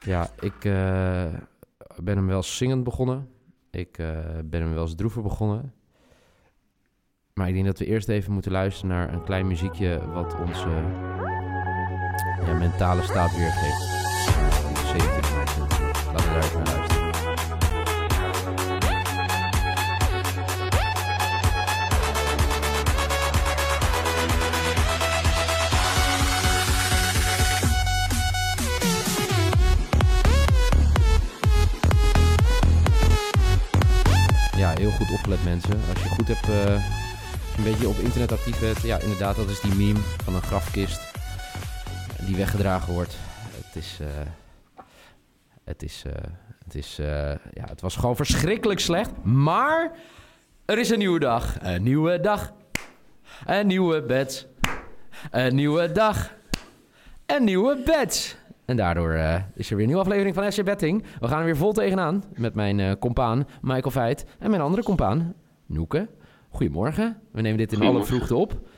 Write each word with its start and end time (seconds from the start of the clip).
Ja, 0.00 0.28
ik 0.40 0.64
eh, 0.64 1.34
ben 1.96 2.16
hem 2.16 2.26
wel 2.26 2.42
zingend 2.42 2.84
begonnen. 2.84 3.28
Ik 3.70 3.98
eh, 3.98 4.08
ben 4.44 4.60
hem 4.60 4.74
wel 4.74 4.82
eens 4.82 4.94
droever 4.94 5.22
begonnen. 5.22 5.74
Maar 7.34 7.48
ik 7.48 7.54
denk 7.54 7.66
dat 7.66 7.78
we 7.78 7.86
eerst 7.86 8.08
even 8.08 8.32
moeten 8.32 8.52
luisteren 8.52 8.96
naar 8.96 9.12
een 9.12 9.24
klein 9.24 9.46
muziekje 9.46 10.00
wat 10.12 10.40
onze 10.40 10.68
ja, 12.44 12.54
mentale 12.58 13.02
staat 13.02 13.36
weergeeft. 13.36 13.82
70 14.86 15.34
Laten 16.06 16.28
we 16.28 16.34
daar 16.34 16.44
even 16.44 16.62
naar 16.62 16.74
luisteren. 16.74 16.99
Heel 34.80 34.90
goed 34.90 35.10
opgelet 35.10 35.44
mensen. 35.44 35.80
Als 35.94 36.02
je 36.02 36.08
goed 36.08 36.28
hebt, 36.28 36.48
eh, 36.48 36.74
een 37.56 37.64
beetje 37.64 37.88
op 37.88 37.96
internet 37.96 38.32
actief 38.32 38.60
bent. 38.60 38.80
Ja, 38.80 38.98
inderdaad, 38.98 39.36
dat 39.36 39.48
is 39.48 39.60
die 39.60 39.74
meme 39.74 39.98
van 40.24 40.34
een 40.34 40.42
grafkist 40.42 41.12
die 42.26 42.36
weggedragen 42.36 42.92
wordt. 42.92 43.16
Het 43.64 43.76
is, 43.76 43.98
eh, 44.00 44.06
het 45.64 45.82
is, 45.82 46.02
eh, 46.06 46.12
het 46.64 46.74
is, 46.74 46.96
ja, 47.52 47.64
het 47.68 47.80
was 47.80 47.96
gewoon 47.96 48.16
verschrikkelijk 48.16 48.80
slecht. 48.80 49.10
Maar 49.22 49.92
er 50.64 50.78
is 50.78 50.90
een 50.90 50.98
nieuwe 50.98 51.18
dag. 51.18 51.56
Een 51.60 51.82
nieuwe 51.82 52.20
dag. 52.20 52.52
Een 53.46 53.66
nieuwe 53.66 54.02
bed. 54.02 54.46
Een 55.30 55.54
nieuwe 55.54 55.92
dag. 55.92 56.32
Een 57.26 57.44
nieuwe 57.44 57.82
bed. 57.84 58.39
En 58.70 58.76
daardoor 58.76 59.12
eh, 59.12 59.42
is 59.54 59.70
er 59.70 59.76
weer 59.76 59.80
een 59.84 59.90
nieuwe 59.90 60.02
aflevering 60.02 60.34
van 60.34 60.52
SC 60.52 60.64
Betting. 60.64 61.04
We 61.20 61.28
gaan 61.28 61.38
er 61.38 61.44
weer 61.44 61.56
vol 61.56 61.72
tegenaan 61.72 62.24
met 62.36 62.54
mijn 62.54 62.80
eh 62.80 62.92
compaan 63.00 63.48
Michael 63.62 63.90
Veit 63.90 64.24
en 64.38 64.50
mijn 64.50 64.62
andere 64.62 64.82
compaan 64.82 65.34
Noeke. 65.66 66.08
Goedemorgen. 66.50 67.20
We 67.32 67.40
nemen 67.40 67.58
dit 67.58 67.72
in 67.72 67.82
alle 67.82 68.04
vroegte 68.04 68.34
op. 68.34 68.68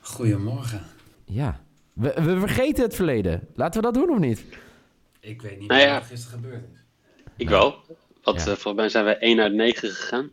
Goedemorgen. 0.00 0.82
Ja, 1.24 1.60
we, 1.92 2.12
we 2.22 2.38
vergeten 2.38 2.84
het 2.84 2.94
verleden. 2.94 3.48
Laten 3.54 3.80
we 3.82 3.86
dat 3.92 3.94
doen 3.94 4.10
of 4.10 4.18
niet? 4.18 4.44
Ik 5.20 5.42
weet 5.42 5.58
niet 5.60 5.68
Nou 5.68 5.88
wat 5.88 6.00
er 6.00 6.02
gisteren 6.06 6.40
gebeurd 6.40 6.64
is. 6.72 6.78
Ik 7.36 7.48
wel. 7.48 7.74
Want 8.22 8.44
Ja. 8.44 8.50
eh, 8.50 8.56
volgens 8.56 8.74
mij 8.74 8.88
zijn 8.88 9.04
we 9.04 9.16
1 9.16 9.40
uit 9.40 9.52
9 9.52 9.88
gegaan. 9.88 10.30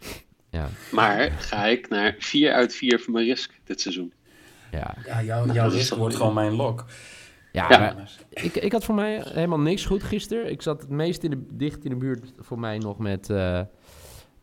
Ja, 0.50 0.70
Maar 0.92 1.32
ga 1.32 1.66
ik 1.66 1.90
naar 1.90 2.16
4 2.20 2.54
uit 2.54 2.74
4 2.76 3.00
voor 3.00 3.14
mijn 3.14 3.26
risk 3.26 3.52
dit 3.64 3.82
seizoen. 3.82 4.14
ja. 4.72 4.96
Ja, 5.06 5.22
jou, 5.24 5.46
Nou, 5.46 5.58
jouw 5.58 5.70
risk 5.70 5.94
wordt 5.96 6.16
gewoon 6.16 6.34
mijn 6.34 6.52
lok. 6.54 6.86
Ja, 7.54 7.68
Ja. 7.70 7.78
maar 7.80 8.12
ik, 8.30 8.56
ik 8.56 8.72
had 8.72 8.84
voor 8.84 8.96
mij 8.96 9.22
helemaal 9.26 9.60
niks 9.60 9.86
goed 9.86 10.04
gisteren. 10.04 10.52
Ik 10.52 10.62
zat 10.62 10.82
het 10.82 10.90
meest 10.90 11.24
in 11.24 11.30
de, 11.30 11.46
dicht 11.50 11.84
in 11.84 11.90
de 11.90 11.96
buurt 11.98 12.34
voor 12.40 12.60
mij 12.60 12.78
nog 12.78 12.98
met... 12.98 13.30
eh, 13.30 13.60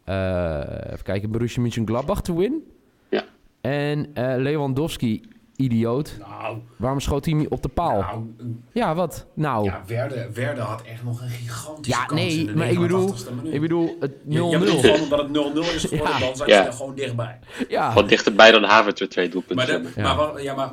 eh, 0.04 0.92
even 0.92 1.02
kijken, 1.04 1.30
Borussia 1.30 1.62
Mönchengladbach 1.62 2.22
te 2.22 2.36
win. 2.36 2.70
Ja. 3.08 3.24
En 3.60 4.10
eh, 4.14 4.34
Lewandowski, 4.36 5.22
idioot. 5.56 6.16
Nou, 6.18 6.58
Waarom 6.76 7.00
schoot 7.00 7.24
hij 7.24 7.34
niet 7.34 7.48
op 7.48 7.62
de 7.62 7.68
paal? 7.68 8.00
nou 8.00 8.26
Ja, 8.72 8.94
wat? 8.94 9.26
Nou, 9.34 9.64
ja, 9.64 9.82
Werde, 9.86 10.30
Werde 10.34 10.60
had 10.60 10.82
echt 10.82 11.04
nog 11.04 11.20
een 11.20 11.28
gigantische 11.28 12.00
Ja, 12.00 12.06
kans 12.06 12.20
nee, 12.20 12.38
in 12.38 12.46
de 12.46 12.54
maar 12.54 12.70
ik 12.70 12.78
bedoel- 12.78 13.14
89ste 13.14 13.34
minuut. 13.34 13.54
ik 13.54 13.60
bedoel, 13.60 13.96
het 14.00 14.12
0-0. 14.12 14.16
Je, 14.28 14.42
je 14.44 14.58
bedoelt 14.58 14.80
gewoon 14.80 15.00
omdat 15.00 15.18
het 15.20 15.28
0-0 15.68 15.74
is 15.74 15.84
geworden, 15.84 16.14
Ja. 16.18 16.18
dan 16.26 16.36
zijn 16.36 16.48
Ja. 16.48 16.62
ze 16.62 16.68
er 16.68 16.72
gewoon 16.74 16.94
dichtbij. 16.94 17.38
ja. 17.68 17.92
Wat 17.92 18.08
dichterbij 18.08 18.50
dan 18.50 18.62
Havertz 18.64 19.00
weer 19.00 19.08
twee 19.08 19.28
doelpunten. 19.28 19.56
Maar, 19.56 19.66
de, 19.66 19.72
hebben. 19.72 19.92
Ja. 19.96 20.14
maar, 20.14 20.42
ja, 20.42 20.54
maar 20.54 20.72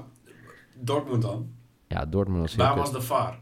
Dortmund 0.79 1.21
dan? 1.21 1.49
Ja, 1.87 2.05
Dortmund 2.05 2.41
was 2.41 2.55
heel 2.55 2.65
Waar 2.65 2.75
was 2.75 2.91
de 2.91 3.01
VAR? 3.01 3.39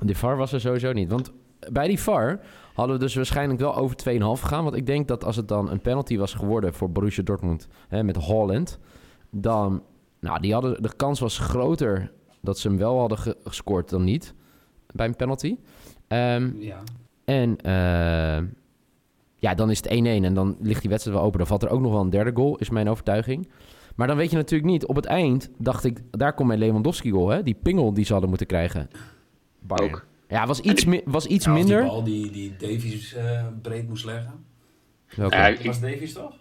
De 0.00 0.14
VAR 0.14 0.36
was 0.36 0.52
er 0.52 0.60
sowieso 0.60 0.92
niet. 0.92 1.10
Want 1.10 1.32
bij 1.72 1.88
die 1.88 2.00
VAR 2.00 2.40
hadden 2.74 2.96
we 2.96 3.02
dus 3.02 3.14
waarschijnlijk 3.14 3.60
wel 3.60 3.76
over 3.76 3.96
2,5 3.96 4.42
gegaan. 4.42 4.64
Want 4.64 4.76
ik 4.76 4.86
denk 4.86 5.08
dat 5.08 5.24
als 5.24 5.36
het 5.36 5.48
dan 5.48 5.70
een 5.70 5.80
penalty 5.80 6.16
was 6.18 6.34
geworden 6.34 6.74
voor 6.74 6.90
Borussia 6.90 7.22
Dortmund 7.22 7.68
hè, 7.88 8.02
met 8.04 8.16
Holland, 8.16 8.78
dan, 9.30 9.82
nou, 10.20 10.40
die 10.40 10.52
hadden, 10.52 10.82
de 10.82 10.96
kans 10.96 11.20
was 11.20 11.38
groter 11.38 12.12
dat 12.40 12.58
ze 12.58 12.68
hem 12.68 12.76
wel 12.78 12.98
hadden 12.98 13.18
ge- 13.18 13.36
gescoord 13.44 13.88
dan 13.90 14.04
niet 14.04 14.34
bij 14.92 15.06
een 15.06 15.16
penalty. 15.16 15.56
Ehm, 16.08 16.50
Ja. 16.60 16.78
en 17.24 17.56
eh, 17.60 18.46
ja, 19.36 19.54
dan 19.54 19.70
is 19.70 19.76
het 19.78 19.86
1-1 19.90 20.24
en 20.24 20.34
dan 20.34 20.56
ligt 20.60 20.80
die 20.80 20.90
wedstrijd 20.90 21.16
wel 21.18 21.26
open. 21.26 21.38
Dan 21.38 21.46
valt 21.48 21.62
er 21.62 21.70
ook 21.70 21.80
nog 21.80 21.92
wel 21.92 22.00
een 22.00 22.10
derde 22.10 22.30
goal, 22.34 22.56
is 22.56 22.70
mijn 22.70 22.88
overtuiging. 22.88 23.48
Maar 23.98 24.06
dan 24.06 24.16
weet 24.16 24.30
je 24.30 24.36
natuurlijk 24.36 24.70
niet. 24.70 24.86
Op 24.86 24.96
het 24.96 25.04
eind 25.04 25.50
dacht 25.58 25.84
ik, 25.84 26.00
daar 26.10 26.32
komt 26.34 26.48
mijn 26.48 26.60
Lewandowski 26.60 27.10
goal, 27.10 27.28
hè? 27.28 27.42
Die 27.42 27.54
pingel 27.62 27.92
die 27.94 28.04
ze 28.04 28.10
hadden 28.12 28.28
moeten 28.28 28.46
krijgen. 28.46 28.90
Bayern. 29.60 29.94
Ook. 29.94 30.06
Ja, 30.28 30.46
was 30.46 30.60
iets, 30.60 30.84
mi- 30.84 31.02
was 31.04 31.26
iets 31.26 31.44
Ja, 31.44 31.52
minder. 31.52 31.80
Die 31.80 31.88
bal 31.90 32.04
die, 32.04 32.30
die 32.30 32.56
Davies 32.58 33.14
eh, 33.14 33.46
breed 33.62 33.88
moest 33.88 34.04
leggen. 34.04 34.44
Welke? 35.16 35.36
Ik, 35.36 35.66
was 35.66 35.80
Davies 35.80 36.12
toch? 36.12 36.32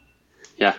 ja. 0.55 0.75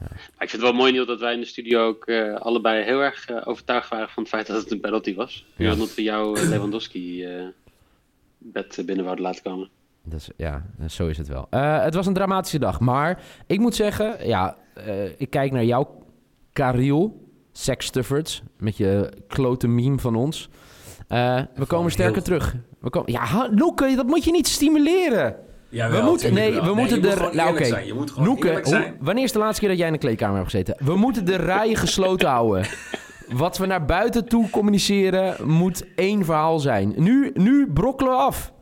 Ja. 0.00 0.06
Ik 0.14 0.48
vind 0.50 0.52
het 0.52 0.60
wel 0.60 0.72
mooi, 0.72 0.92
Niel, 0.92 1.06
dat 1.06 1.20
wij 1.20 1.34
in 1.34 1.40
de 1.40 1.46
studio 1.46 1.86
ook 1.86 2.04
eh, 2.06 2.34
allebei 2.34 2.84
heel 2.84 3.00
erg 3.00 3.28
eh, 3.28 3.36
overtuigd 3.48 3.88
waren 3.88 4.08
van 4.08 4.22
het 4.22 4.32
feit 4.32 4.46
dat 4.46 4.62
het 4.62 4.70
een 4.70 4.80
penalty 4.80 5.14
was. 5.14 5.46
Ja. 5.56 5.72
Omdat 5.72 5.94
we 5.94 6.02
jouw 6.02 6.34
eh, 6.34 6.48
Lewandowski 6.48 7.24
eh 7.24 7.44
bed 8.38 8.82
binnen 8.86 9.04
wouden 9.04 9.24
laten 9.24 9.42
komen. 9.42 9.68
Dat 10.04 10.20
is, 10.20 10.30
ja, 10.36 10.66
zo 10.88 11.06
is 11.06 11.18
het 11.18 11.28
wel. 11.28 11.46
Eh, 11.50 11.82
het 11.82 11.94
was 11.94 12.06
een 12.06 12.14
dramatische 12.14 12.58
dag. 12.58 12.80
Maar 12.80 13.22
ik 13.46 13.58
moet 13.58 13.74
zeggen, 13.74 14.26
ja, 14.28 14.56
ik 15.16 15.30
kijk 15.30 15.52
naar 15.52 15.64
jou, 15.64 15.86
Kariel, 16.52 17.26
Sextuffords, 17.52 18.42
met 18.58 18.76
je 18.76 19.12
klote 19.28 19.68
meme 19.68 19.98
van 19.98 20.14
ons. 20.16 20.48
Eh, 21.08 21.40
we 21.54 21.66
komen 21.66 21.90
sterker 21.90 22.14
heel 22.14 22.22
terug. 22.22 22.56
We 22.80 22.90
komen, 22.90 23.12
ja, 23.12 23.48
Loeke, 23.54 23.92
dat 23.96 24.06
moet 24.06 24.24
je 24.24 24.30
niet 24.30 24.46
stimuleren. 24.48 25.36
Jawel, 25.68 26.00
we 26.00 26.08
moeten, 26.10 26.34
nee, 26.34 26.60
we 26.60 26.74
moeten 26.74 26.96
je 26.96 27.02
de. 27.02 27.16
moet 27.22 27.32
nou, 27.32 27.50
oké. 27.52 27.64
zijn. 27.64 27.86
Je 27.86 27.94
moet 27.94 28.10
gewoon 28.10 28.28
hoe- 28.28 28.94
wanneer 29.00 29.24
is 29.24 29.32
de 29.32 29.38
laatste 29.38 29.60
keer 29.60 29.68
dat 29.68 29.78
jij 29.78 29.86
in 29.86 29.92
de 29.92 29.98
kleedkamer 29.98 30.36
hebt 30.36 30.50
gezeten? 30.50 30.76
We 30.86 30.96
moeten 30.96 31.24
de 31.24 31.36
rijen 31.36 31.76
gesloten 31.86 32.28
houden. 32.28 32.66
Wat 33.28 33.58
we 33.58 33.66
naar 33.66 33.84
buiten 33.84 34.28
toe 34.28 34.50
communiceren 34.50 35.48
moet 35.48 35.84
één 35.94 36.24
verhaal 36.24 36.58
zijn. 36.58 36.94
Nu, 36.96 37.30
nu 37.34 37.72
brokkelen 37.72 38.12
we 38.12 38.18
af. 38.18 38.52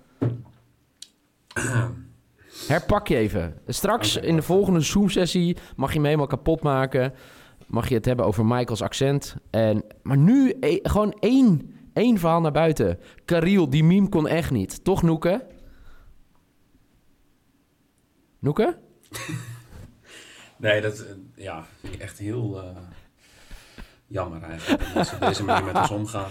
Herpak 2.68 3.08
je 3.08 3.16
even. 3.16 3.58
Straks 3.66 4.16
in 4.16 4.36
de 4.36 4.42
volgende 4.42 4.80
Zoom-sessie 4.80 5.56
mag 5.76 5.92
je 5.92 6.00
me 6.00 6.04
helemaal 6.06 6.26
kapot 6.26 6.62
maken. 6.62 7.14
Mag 7.66 7.88
je 7.88 7.94
het 7.94 8.04
hebben 8.04 8.26
over 8.26 8.46
Michaels 8.46 8.82
accent. 8.82 9.36
En, 9.50 9.84
maar 10.02 10.16
nu 10.16 10.54
e- 10.60 10.78
gewoon 10.82 11.16
één, 11.20 11.74
één 11.92 12.18
verhaal 12.18 12.40
naar 12.40 12.52
buiten. 12.52 12.98
Kariel, 13.24 13.70
die 13.70 13.84
meme 13.84 14.08
kon 14.08 14.28
echt 14.28 14.50
niet. 14.50 14.84
Toch, 14.84 15.02
Noeke? 15.02 15.46
Noeke? 18.38 18.78
Nee, 20.58 20.80
dat 20.80 20.98
eh, 21.00 21.14
ja, 21.34 21.64
vind 21.80 21.94
ik 21.94 22.00
echt 22.00 22.18
heel 22.18 22.62
eh, 22.62 22.76
jammer 24.06 24.42
eigenlijk. 24.42 24.94
Dat 24.94 25.06
ze 25.06 25.14
op 25.14 25.20
deze 25.20 25.44
manier 25.44 25.64
met 25.64 25.76
ons 25.76 25.90
omgaan. 25.90 26.30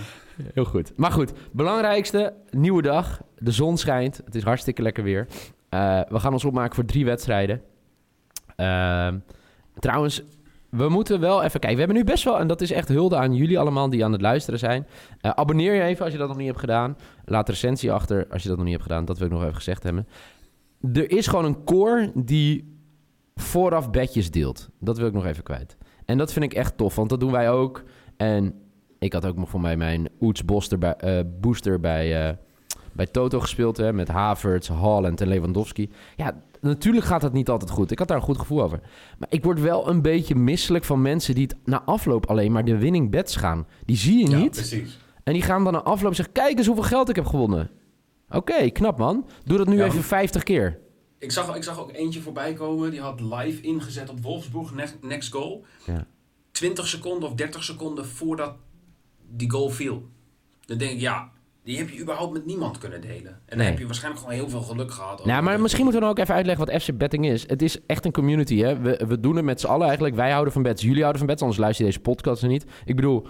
Heel 0.53 0.65
goed. 0.65 0.97
Maar 0.97 1.11
goed, 1.11 1.33
belangrijkste, 1.51 2.33
nieuwe 2.49 2.81
dag. 2.81 3.21
De 3.37 3.51
zon 3.51 3.77
schijnt. 3.77 4.21
Het 4.25 4.35
is 4.35 4.43
hartstikke 4.43 4.81
lekker 4.81 5.03
weer. 5.03 5.27
Eh, 5.69 6.01
we 6.09 6.19
gaan 6.19 6.33
ons 6.33 6.45
opmaken 6.45 6.75
voor 6.75 6.85
drie 6.85 7.05
wedstrijden. 7.05 7.61
Ehm, 8.55 9.19
trouwens, 9.79 10.23
we 10.69 10.89
moeten 10.89 11.19
wel 11.19 11.43
even 11.43 11.59
kijken. 11.59 11.71
We 11.71 11.83
hebben 11.85 11.97
nu 11.97 12.03
best 12.03 12.23
wel, 12.23 12.39
en 12.39 12.47
dat 12.47 12.61
is 12.61 12.71
echt 12.71 12.87
hulde 12.87 13.15
aan 13.15 13.33
jullie 13.33 13.59
allemaal 13.59 13.89
die 13.89 14.05
aan 14.05 14.11
het 14.11 14.21
luisteren 14.21 14.59
zijn. 14.59 14.87
Eh, 15.21 15.31
abonneer 15.31 15.73
je 15.73 15.81
even 15.81 16.03
als 16.03 16.13
je 16.13 16.19
dat 16.19 16.27
nog 16.27 16.37
niet 16.37 16.47
hebt 16.47 16.59
gedaan. 16.59 16.97
Laat 17.25 17.49
recensie 17.49 17.91
achter 17.91 18.27
als 18.29 18.41
je 18.41 18.47
dat 18.47 18.57
nog 18.57 18.65
niet 18.65 18.75
hebt 18.75 18.87
gedaan. 18.87 19.05
Dat 19.05 19.17
wil 19.17 19.27
ik 19.27 19.33
nog 19.33 19.41
even 19.41 19.55
gezegd 19.55 19.83
hebben. 19.83 20.07
Er 20.93 21.11
is 21.11 21.27
gewoon 21.27 21.45
een 21.45 21.63
core 21.63 22.11
die 22.15 22.79
vooraf 23.35 23.91
bedjes 23.91 24.31
deelt. 24.31 24.69
Dat 24.79 24.97
wil 24.97 25.07
ik 25.07 25.13
nog 25.13 25.25
even 25.25 25.43
kwijt. 25.43 25.77
En 26.05 26.17
dat 26.17 26.33
vind 26.33 26.45
ik 26.45 26.53
echt 26.53 26.77
tof, 26.77 26.95
want 26.95 27.09
dat 27.09 27.19
doen 27.19 27.31
wij 27.31 27.49
ook. 27.51 27.83
En 28.17 28.53
ik 28.99 29.13
had 29.13 29.25
ook 29.25 29.37
nog 29.37 29.49
voor 29.49 29.61
mij 29.61 29.77
mijn 29.77 30.09
Oets 30.21 30.45
booster 30.45 30.77
bij, 30.77 30.93
eh, 30.93 31.19
booster 31.39 31.79
bij, 31.79 32.27
eh, 32.27 32.35
bij 32.95 33.05
Toto 33.05 33.39
gespeeld. 33.39 33.77
Hè, 33.77 33.93
met 33.93 34.07
Havertz, 34.07 34.69
Haaland 34.69 35.21
en 35.21 35.27
Lewandowski. 35.27 35.89
Ja, 36.15 36.41
natuurlijk 36.61 37.05
gaat 37.05 37.21
het 37.21 37.33
niet 37.33 37.49
altijd 37.49 37.71
goed. 37.71 37.91
Ik 37.91 37.99
had 37.99 38.07
daar 38.07 38.17
een 38.17 38.23
goed 38.23 38.37
gevoel 38.37 38.61
over. 38.63 38.79
Maar 39.19 39.27
ik 39.31 39.43
word 39.43 39.59
wel 39.61 39.89
een 39.89 40.01
beetje 40.01 40.35
misselijk 40.35 40.83
van 40.83 41.01
mensen 41.01 41.35
die 41.35 41.43
het 41.43 41.55
na 41.65 41.81
afloop 41.83 42.25
alleen 42.25 42.51
maar 42.51 42.65
de 42.65 42.77
winning 42.77 43.09
bets 43.11 43.35
gaan. 43.35 43.67
Die 43.85 43.97
zie 43.97 44.17
je 44.17 44.29
Ja, 44.29 44.37
niet. 44.37 44.51
precies. 44.51 44.99
En 45.23 45.33
die 45.33 45.41
gaan 45.41 45.63
dan 45.63 45.73
na 45.73 45.81
afloop 45.81 46.15
zeggen: 46.15 46.33
Kijk 46.33 46.57
eens 46.57 46.67
hoeveel 46.67 46.83
geld 46.85 47.09
ik 47.09 47.15
heb 47.15 47.25
gewonnen. 47.25 47.69
Oké, 48.29 48.69
knap 48.69 48.97
man. 48.97 49.27
Doe 49.43 49.57
dat 49.57 49.67
nu 49.67 49.75
Ja, 49.77 49.83
even 49.83 49.95
maar- 49.95 50.03
50 50.03 50.43
keer. 50.43 50.79
Ik 51.19 51.31
zag, 51.31 51.55
ik 51.55 51.63
zag 51.63 51.79
ook 51.79 51.91
eentje 51.93 52.21
voorbij 52.21 52.53
komen. 52.53 52.91
Die 52.91 53.01
had 53.01 53.19
live 53.21 53.61
ingezet 53.61 54.09
op 54.09 54.19
Wolfsburg, 54.23 54.73
next, 54.73 54.95
next 55.01 55.31
goal. 55.31 55.65
Ja. 55.85 56.07
20 56.51 56.87
seconden 56.87 57.29
of 57.29 57.35
30 57.35 57.63
seconden 57.63 58.05
voordat 58.05 58.55
die 59.29 59.51
goal 59.51 59.69
viel. 59.69 60.03
Dan 60.65 60.77
denk 60.77 60.91
ik, 60.91 60.99
ja, 60.99 61.31
die 61.65 61.77
heb 61.77 61.89
je 61.89 62.01
überhaupt 62.01 62.33
met 62.33 62.45
niemand 62.45 62.77
kunnen 62.77 63.01
delen. 63.01 63.27
En 63.31 63.41
dan 63.47 63.57
Nee. 63.57 63.67
heb 63.67 63.79
je 63.79 63.85
waarschijnlijk 63.85 64.23
gewoon 64.23 64.37
heel 64.39 64.49
veel 64.49 64.61
geluk 64.61 64.91
gehad. 64.91 65.25
Nou, 65.25 65.43
maar 65.43 65.59
misschien 65.61 65.83
moeten 65.83 66.01
we 66.01 66.07
dan 66.07 66.15
ook 66.17 66.23
even 66.23 66.35
uitleggen 66.35 66.65
wat 66.65 66.81
FC 66.81 66.97
Betting 66.97 67.25
is. 67.25 67.49
Het 67.49 67.61
is 67.61 67.85
echt 67.85 68.05
een 68.05 68.11
community, 68.11 68.57
hè. 68.57 68.79
We, 68.79 69.03
we 69.07 69.19
doen 69.19 69.35
het 69.35 69.45
met 69.45 69.59
z'n 69.59 69.67
allen 69.67 69.85
eigenlijk. 69.85 70.15
Wij 70.15 70.31
houden 70.31 70.53
van 70.53 70.61
bets, 70.61 70.81
jullie 70.81 70.99
houden 70.99 71.17
van 71.19 71.27
bets, 71.29 71.41
anders 71.41 71.59
luister 71.59 71.85
je 71.85 71.91
deze 71.91 72.03
podcast 72.03 72.41
er 72.41 72.47
niet. 72.47 72.65
Ik 72.85 72.95
bedoel, 72.95 73.27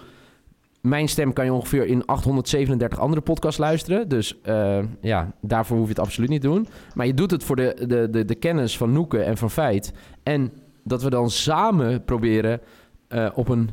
mijn 0.80 1.08
stem 1.08 1.32
kan 1.32 1.44
je 1.44 1.52
ongeveer 1.52 1.86
in 1.86 2.06
837 2.06 2.98
andere 2.98 3.20
podcasts 3.22 3.58
luisteren. 3.58 4.08
Dus 4.08 4.40
eh, 4.42 4.78
ja, 5.00 5.32
daarvoor 5.40 5.76
hoef 5.76 5.86
je 5.86 5.92
het 5.92 6.02
absoluut 6.02 6.28
niet 6.30 6.40
te 6.40 6.46
doen. 6.48 6.68
Maar 6.94 7.06
je 7.06 7.14
doet 7.14 7.30
het 7.30 7.44
voor 7.44 7.56
de, 7.56 7.84
de, 7.86 8.10
de, 8.10 8.24
de 8.24 8.34
kennis 8.34 8.76
van 8.76 8.92
Noeken 8.92 9.24
en 9.24 9.36
van 9.36 9.50
Feit. 9.50 9.92
En 10.22 10.52
dat 10.84 11.02
we 11.02 11.10
dan 11.10 11.30
samen 11.30 12.04
proberen 12.04 12.60
eh, 13.08 13.28
op 13.34 13.48
een 13.48 13.70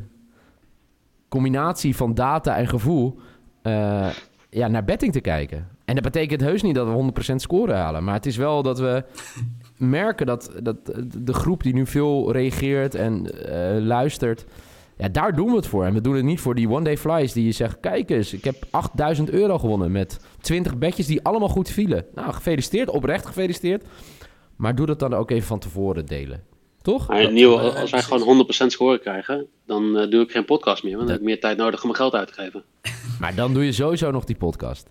combinatie 1.28 1.96
van 1.96 2.14
data 2.14 2.56
en 2.56 2.68
gevoel 2.68 3.18
eh, 3.62 4.08
ja, 4.54 4.68
naar 4.68 4.84
betting 4.84 5.12
te 5.12 5.20
kijken. 5.20 5.68
En 5.84 5.94
dat 5.94 6.04
betekent 6.04 6.40
heus 6.40 6.62
niet 6.62 6.74
dat 6.74 6.86
we 6.86 7.32
100% 7.32 7.34
scoren 7.34 7.76
halen. 7.76 8.04
Maar 8.04 8.14
het 8.14 8.26
is 8.26 8.36
wel 8.36 8.62
dat 8.62 8.78
we 8.78 9.04
merken 9.76 10.26
dat, 10.26 10.50
dat 10.62 10.76
de 11.18 11.32
groep 11.32 11.62
die 11.62 11.74
nu 11.74 11.86
veel 11.86 12.32
reageert 12.32 12.94
en 12.94 13.46
eh, 13.48 13.82
luistert... 13.82 14.44
Ja, 14.96 15.08
daar 15.08 15.34
doen 15.36 15.50
we 15.50 15.56
het 15.56 15.66
voor. 15.66 15.84
En 15.84 15.94
we 15.94 16.00
doen 16.00 16.14
het 16.14 16.24
niet 16.24 16.40
voor 16.40 16.54
die 16.54 16.70
one-day 16.70 16.96
flies 16.96 17.32
die 17.32 17.44
je 17.44 17.52
zegt... 17.52 17.80
Kijk 17.80 18.10
eens, 18.10 18.32
ik 18.32 18.44
heb 18.44 18.56
8000 18.70 19.30
euro 19.30 19.58
gewonnen 19.58 19.92
met 19.92 20.20
20 20.40 20.78
bedjes 20.78 21.06
die 21.06 21.22
allemaal 21.22 21.48
goed 21.48 21.70
vielen. 21.70 22.04
Nou, 22.14 22.32
gefeliciteerd, 22.32 22.90
oprecht 22.90 23.26
gefeliciteerd. 23.26 23.84
Maar 24.56 24.74
doe 24.74 24.86
dat 24.86 24.98
dan 24.98 25.14
ook 25.14 25.30
even 25.30 25.46
van 25.46 25.58
tevoren 25.58 26.06
delen. 26.06 26.42
Toch? 26.84 27.08
Maar 27.08 27.32
Niel, 27.32 27.60
eh, 27.60 27.80
als 27.80 27.90
wij 27.90 28.02
gewoon 28.02 28.22
100% 28.22 28.72
scoren 28.72 29.00
krijgen, 29.00 29.46
dan 29.66 29.98
eh, 29.98 30.10
doe 30.10 30.22
ik 30.22 30.30
geen 30.30 30.44
podcast 30.44 30.82
meer. 30.82 30.92
Want 30.92 31.02
dan 31.04 31.12
heb 31.12 31.20
ik 31.20 31.26
meer 31.26 31.40
tijd 31.40 31.56
nodig 31.56 31.80
om 31.82 31.86
mijn 31.88 31.96
geld 32.00 32.14
uit 32.14 32.26
te 32.28 32.34
geven. 32.42 32.62
Maar 33.20 33.34
dan 33.34 33.54
doe 33.54 33.64
je 33.64 33.72
sowieso 33.72 34.10
nog 34.10 34.24
die 34.24 34.36
podcast. 34.36 34.86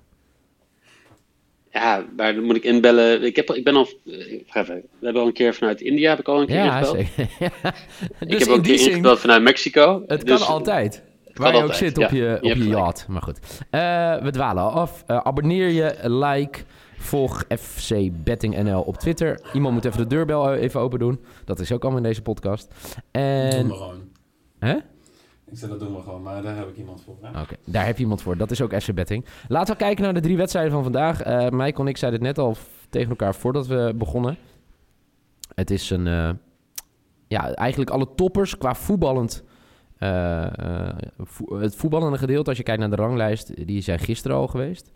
Ja, 1.72 2.06
maar 2.18 2.34
dan 2.36 2.44
moet 2.44 2.56
ik 2.56 2.63
inbellen. 2.63 3.24
Ik, 3.24 3.36
heb, 3.36 3.50
ik 3.51 3.63
ben 3.63 3.75
al. 3.75 3.88
eh, 4.06 4.13
Even, 4.54 4.75
we 4.75 5.06
hebben 5.06 5.22
al 5.22 5.28
een 5.28 5.34
keer 5.34 5.54
vanuit 5.54 5.81
India 5.81 6.10
heb 6.10 6.19
ik 6.19 6.28
al 6.28 6.42
een 6.42 6.48
keer 6.48 6.56
Ja, 6.56 6.80
ingebeld. 6.80 7.07
zeker. 7.16 7.30
Ja. 7.63 7.74
ik 8.19 8.30
Dus 8.30 8.40
heb 8.40 8.48
ook 8.48 8.54
in 8.54 8.54
een 8.57 8.62
die 8.62 8.72
keer 8.72 8.78
zin, 8.80 8.90
ingebeld 8.90 9.19
vanuit 9.19 9.42
Mexico. 9.42 10.04
het 10.07 10.25
Dus- 10.25 10.40
kan 10.40 10.48
altijd. 10.48 11.04
Waar 11.34 11.50
je 11.51 11.56
ook 11.56 11.62
altijd, 11.62 11.80
zit 11.80 11.98
op 11.98 12.10
ja. 12.12 12.16
je, 12.18 12.38
Je 12.42 12.51
op 12.51 12.57
je 12.57 12.68
yacht. 12.68 13.07
Maar 13.07 13.22
goed. 13.22 13.40
Eh, 13.69 14.16
we 14.22 14.31
dwalen 14.31 14.72
af. 14.72 15.04
Eh, 15.07 15.18
abonneer 15.18 15.69
je, 15.69 15.95
like, 16.10 16.60
volg 17.03 17.44
FC 17.59 17.95
Betting 18.23 18.63
NL 18.63 18.81
op 18.81 18.97
Twitter. 18.97 19.41
Iemand 19.53 19.73
moet 19.73 19.85
even 19.85 19.97
de 19.97 20.07
deurbel 20.07 20.51
eh, 20.51 20.61
even 20.61 20.79
open 20.79 21.00
doen. 21.00 21.19
Dat 21.45 21.59
is 21.59 21.71
ook 21.71 21.81
allemaal 21.81 22.01
in 22.01 22.07
deze 22.07 22.21
podcast. 22.21 22.67
Dat 22.69 23.03
En... 23.11 23.50
doen 23.59 23.67
we 23.67 23.73
gewoon. 23.73 24.01
Hè? 24.59 24.75
Ik 25.45 25.59
zeg, 25.59 25.69
dat 25.69 25.79
doen 25.79 25.95
we 25.95 26.01
gewoon, 26.01 26.21
maar 26.21 26.41
daar 26.41 26.55
heb 26.57 26.67
ik 26.69 26.77
iemand 26.77 27.03
voor. 27.03 27.15
Oké, 27.41 27.55
daar 27.65 27.85
heb 27.85 27.95
je 27.95 28.01
iemand 28.03 28.21
voor. 28.21 28.38
Dat 28.38 28.51
is 28.51 28.61
ook 28.61 28.81
FC 28.81 28.94
Betting. 28.94 29.25
Laten 29.47 29.73
we 29.73 29.79
kijken 29.79 30.03
naar 30.03 30.13
de 30.13 30.19
drie 30.19 30.38
wedstrijden 30.38 30.71
van 30.71 30.83
vandaag. 30.83 31.21
Eh 31.21 31.50
Mike 31.50 31.81
en 31.81 31.88
ik 31.88 31.97
zeiden 31.97 32.25
het 32.25 32.35
net 32.35 32.45
al 32.45 32.55
tegen 32.89 33.09
elkaar 33.09 33.35
voordat 33.35 33.67
we 33.67 33.94
begonnen. 33.95 34.38
Het 35.56 35.71
is 35.71 35.89
een... 35.89 36.07
eh, 36.07 36.29
ja, 37.27 37.53
eigenlijk 37.53 37.89
alle 37.91 38.07
toppers 38.15 38.57
qua 38.57 38.75
voetballend... 38.75 39.44
vo- 41.17 41.57
het 41.59 41.75
voetballende 41.75 42.17
gedeelte, 42.17 42.49
als 42.49 42.57
je 42.57 42.63
kijkt 42.63 42.79
naar 42.79 42.89
de 42.89 42.95
ranglijst... 42.95 43.67
die 43.67 43.81
zijn 43.81 43.99
gisteren 43.99 44.38
al 44.38 44.47
geweest. 44.47 44.91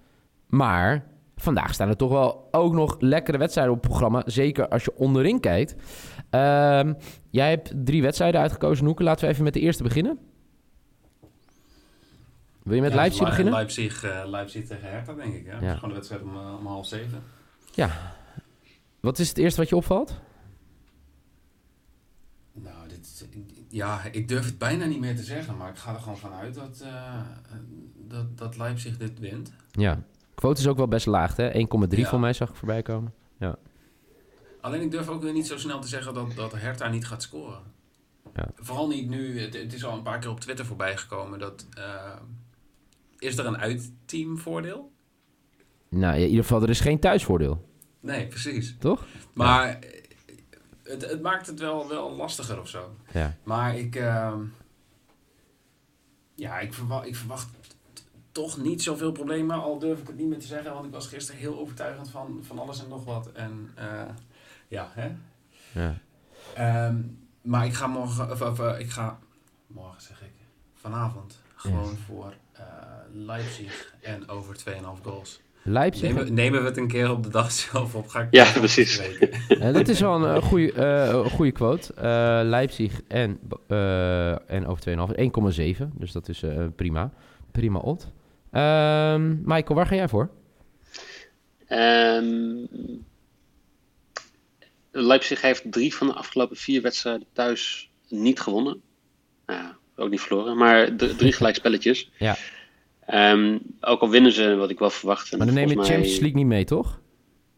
Maar 0.48 1.06
vandaag 1.38 1.74
staan 1.74 1.88
er 1.89 1.95
toch 1.95 2.12
wel 2.12 2.48
ook 2.51 2.74
nog 2.74 2.95
lekkere 3.00 3.38
wedstrijden 3.38 3.74
op 3.74 3.80
het 3.81 3.89
programma. 3.89 4.22
Zeker 4.25 4.68
als 4.68 4.84
je 4.84 4.95
onderin 4.95 5.39
kijkt. 5.39 5.75
Ehm, 6.30 6.94
jij 7.30 7.50
hebt 7.50 7.72
drie 7.75 8.01
wedstrijden 8.01 8.42
uitgekozen, 8.42 8.86
Noeke. 8.86 9.04
Laten 9.04 9.25
we 9.25 9.31
even 9.31 9.44
met 9.44 9.54
de 9.54 9.60
eerste 9.60 9.84
beginnen. 9.84 10.19
Wil 12.63 12.75
je 12.75 12.81
met 12.81 12.89
Ja, 12.92 12.95
Leipzig 12.98 13.22
Le- 13.22 13.28
beginnen? 13.30 13.54
Leipzig, 13.54 14.04
eh, 14.04 14.22
Leipzig 14.25 14.66
tegen 14.68 14.89
Hertha, 14.89 15.13
denk 15.13 15.34
ik. 15.34 15.45
Hè? 15.45 15.51
Dat 15.51 15.62
is 15.62 15.68
Ja. 15.68 15.74
gewoon 15.74 15.89
de 15.89 15.95
wedstrijd 15.95 16.22
om, 16.24 16.36
eh, 16.36 16.56
om 16.60 16.66
half 16.66 16.86
zeven. 16.88 17.24
Wat 19.00 19.19
is 19.19 19.30
het 19.30 19.38
eerste 19.38 19.60
wat 19.60 19.69
je 19.69 19.75
opvalt? 19.75 20.19
Nou, 22.54 22.88
dit, 22.88 23.28
ja, 23.69 24.01
ik 24.12 24.28
durf 24.28 24.45
het 24.45 24.57
bijna 24.57 24.86
niet 24.86 25.00
meer 25.00 25.16
te 25.16 25.24
zeggen, 25.24 25.57
maar 25.57 25.69
ik 25.69 25.78
ga 25.78 25.94
er 25.94 26.00
gewoon 26.00 26.18
vanuit 26.18 26.54
dat, 26.56 26.80
eh, 26.81 27.22
dat, 27.98 28.38
dat 28.38 28.57
Leipzig 28.57 28.98
dit 28.98 29.19
wint. 29.19 29.51
Ja. 29.72 30.01
Quote 30.38 30.62
is 30.62 30.68
ook 30.68 30.78
wel 30.78 30.88
best 30.88 31.06
laag, 31.06 31.36
hè? 31.36 31.50
1,3 31.54 31.98
Ja. 32.00 32.10
voor 32.10 32.19
mij 32.19 32.34
zag 32.34 32.50
ik 32.50 32.56
voorbij 32.56 32.81
komen. 32.81 33.13
Alleen 34.62 34.81
ik 34.81 34.92
durf 34.92 35.07
ook 35.07 35.22
weer 35.22 35.34
niet 35.34 35.48
zo 35.48 35.57
snel 35.57 35.80
te 35.80 35.88
zeggen 35.88 36.13
dat, 36.13 36.31
dat 36.36 36.51
Hertha 36.51 36.88
niet 36.88 37.07
gaat 37.07 37.22
scoren. 37.22 37.62
Ja. 38.36 38.50
Vooral 38.56 38.88
niet 38.88 39.10
nu, 39.10 39.39
het, 39.39 39.54
het 39.54 39.74
is 39.74 39.86
al 39.86 39.94
een 39.98 40.04
paar 40.04 40.19
keer 40.19 40.30
op 40.30 40.39
Twitter 40.39 40.66
voorbij 40.66 40.98
gekomen. 40.98 41.39
Dat, 41.39 41.66
eh, 41.74 42.16
is 43.19 43.38
er 43.38 43.45
een 43.45 43.57
uitteamvoordeel? 43.57 44.92
Nou, 45.89 46.16
in 46.16 46.28
ieder 46.28 46.42
geval, 46.44 46.62
er 46.62 46.69
is 46.69 46.80
geen 46.80 47.00
thuisvoordeel, 47.00 47.69
Nee, 48.00 48.28
precies. 48.28 48.75
toch? 48.80 49.06
Maar 49.34 49.80
het, 50.84 51.10
het 51.10 51.22
maakt 51.22 51.48
het 51.48 51.60
wel, 51.60 51.88
wel 51.88 52.16
lastiger 52.16 52.60
of 52.60 52.68
zo. 52.68 52.95
Ja. 53.13 53.36
Maar 53.44 53.78
ik, 53.78 53.95
ehm, 53.95 54.39
ja, 56.36 56.60
ik 56.60 56.74
verwacht, 56.74 57.07
ik 57.07 57.16
verwacht 57.16 57.48
toch 58.38 58.57
niet 58.57 58.84
zoveel 58.84 59.12
problemen. 59.12 59.62
Al 59.62 59.80
durf 59.80 60.00
ik 60.00 60.07
het 60.07 60.18
niet 60.18 60.28
meer 60.28 60.39
te 60.39 60.48
zeggen, 60.48 60.74
want 60.74 60.86
ik 60.86 60.92
was 60.92 61.07
gisteren 61.07 61.42
heel 61.42 61.60
overtuigend 61.60 62.10
van, 62.10 62.39
van 62.42 62.60
alles 62.60 62.84
en 62.84 62.89
nog 62.89 63.06
wat. 63.06 63.31
En 63.31 63.69
eh, 63.75 63.86
ja, 64.68 64.92
hè. 64.94 65.10
ja. 65.72 65.98
Ehm, 66.56 66.95
maar 67.42 67.66
ik 67.66 67.74
ga 67.74 67.88
morgen, 67.88 68.31
of, 68.31 68.42
of, 68.42 68.60
eh, 68.60 68.80
ik 68.80 68.89
ga, 68.89 69.19
morgen 69.68 70.01
zeg 70.01 70.22
ik, 70.22 70.34
vanavond 70.74 71.42
gewoon 71.56 71.98
voor 71.98 72.34
eh, 72.51 72.63
Leipzig 73.13 73.94
en 74.01 74.30
over 74.30 74.56
2,5 74.56 75.01
goals. 75.04 75.42
Leipzig. 75.69 76.13
Nemen, 76.13 76.34
nemen 76.34 76.62
we 76.62 76.68
het 76.68 76.78
een 76.78 76.88
keer 76.88 77.12
op 77.12 77.24
de 77.24 77.30
dag 77.30 77.51
zelf 77.72 77.95
op? 77.95 78.07
Ga 78.07 78.22
ik 78.22 78.28
Ja, 78.31 78.51
precies. 78.51 78.98
weten. 78.98 79.74
Dat 79.74 79.88
is 79.88 80.00
wel 80.00 80.25
een 80.25 80.42
goede, 80.42 80.72
eh, 80.72 81.07
een 81.07 81.30
goede 81.30 81.51
quote. 81.51 81.94
Eh, 81.94 82.39
Leipzig 82.44 83.01
en, 83.07 83.39
eh 83.68 84.51
en 84.51 84.68
over 84.68 84.81
2,5. 84.81 85.16
1,7. 85.16 85.89
Dus 85.94 86.12
dat 86.12 86.30
is 86.30 86.44
eh, 86.44 86.66
prima. 86.75 87.12
Prima 87.51 87.80
odd. 87.80 88.12
Ehm 88.51 89.36
Michael, 89.44 89.75
waar 89.75 89.86
ga 89.86 89.96
jij 89.96 90.08
voor? 90.08 90.30
Ehm, 91.68 92.66
Leipzig 94.92 95.42
heeft 95.42 95.72
drie 95.72 95.96
van 95.96 96.08
de 96.08 96.13
afgelopen 96.13 96.58
vier 96.58 96.82
wedstrijden 96.82 97.27
thuis 97.34 97.89
niet 98.08 98.39
gewonnen. 98.39 98.82
Nou, 99.46 99.74
ook 99.96 100.10
niet 100.10 100.22
verloren, 100.22 100.58
maar 100.58 100.96
drie 100.96 101.32
gelijkspelletjes. 101.39 102.12
Ja. 102.18 102.38
Ehm, 103.06 103.58
ook 103.82 104.01
al 104.01 104.10
winnen 104.10 104.32
ze, 104.32 104.56
wat 104.56 104.70
ik 104.70 104.80
wel 104.80 104.89
verwacht. 104.89 105.38
Maar 105.38 105.46
dan 105.46 105.56
neem 105.56 105.70
je 105.70 105.75
mij 105.75 105.86
Champions 105.86 106.20
League 106.20 106.38
niet 106.38 106.46
mee, 106.46 106.63
toch? 106.63 107.00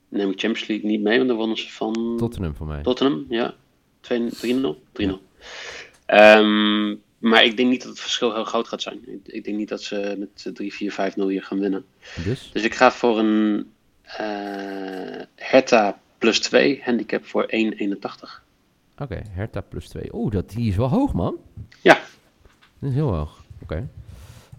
Neem 0.09 0.29
ik 0.29 0.39
Champions 0.39 0.67
League 0.67 0.89
niet 0.89 1.01
mee, 1.01 1.17
want 1.17 1.27
dan 1.27 1.37
wonnen 1.37 1.57
ze 1.57 1.71
van 1.71 2.15
Tottenham 2.17 2.55
voor 2.55 2.67
mij. 2.67 2.81
Tottenham. 2.81 3.25
Ja, 3.29 3.55
2 3.99 4.29
3-0. 4.29 4.81
3-0. 4.93 5.21
Ehm, 6.05 6.95
maar 7.19 7.43
ik 7.43 7.57
denk 7.57 7.69
niet 7.69 7.81
dat 7.81 7.89
het 7.91 7.99
verschil 7.99 8.33
heel 8.33 8.43
groot 8.43 8.67
gaat 8.67 8.81
zijn. 8.81 8.99
Ik, 9.07 9.33
ik 9.33 9.43
denk 9.43 9.57
niet 9.57 9.69
dat 9.69 9.81
ze 9.81 10.15
met 10.19 10.55
3, 10.55 10.73
4, 10.73 10.91
5, 10.91 11.15
0 11.15 11.27
hier 11.27 11.43
gaan 11.43 11.59
winnen. 11.59 11.85
Dus? 12.23 12.49
Dus 12.53 12.63
ik 12.63 12.75
ga 12.75 12.91
voor 12.91 13.19
een 13.19 13.71
eh 14.03 14.17
Hertha 15.35 15.99
plus 16.17 16.39
2 16.39 16.81
handicap 16.83 17.25
voor 17.25 17.49
1,81. 17.51 18.43
Oké, 18.97 19.21
Hertha 19.29 19.61
plus 19.61 19.87
2. 19.89 20.09
Oeh, 20.13 20.31
dat 20.31 20.49
die 20.49 20.69
is 20.69 20.75
wel 20.75 20.89
hoog, 20.89 21.13
man. 21.13 21.35
Ja. 21.81 21.99
Dat 22.79 22.89
is 22.89 22.95
heel 22.95 23.15
hoog. 23.15 23.43
Oké. 23.63 23.89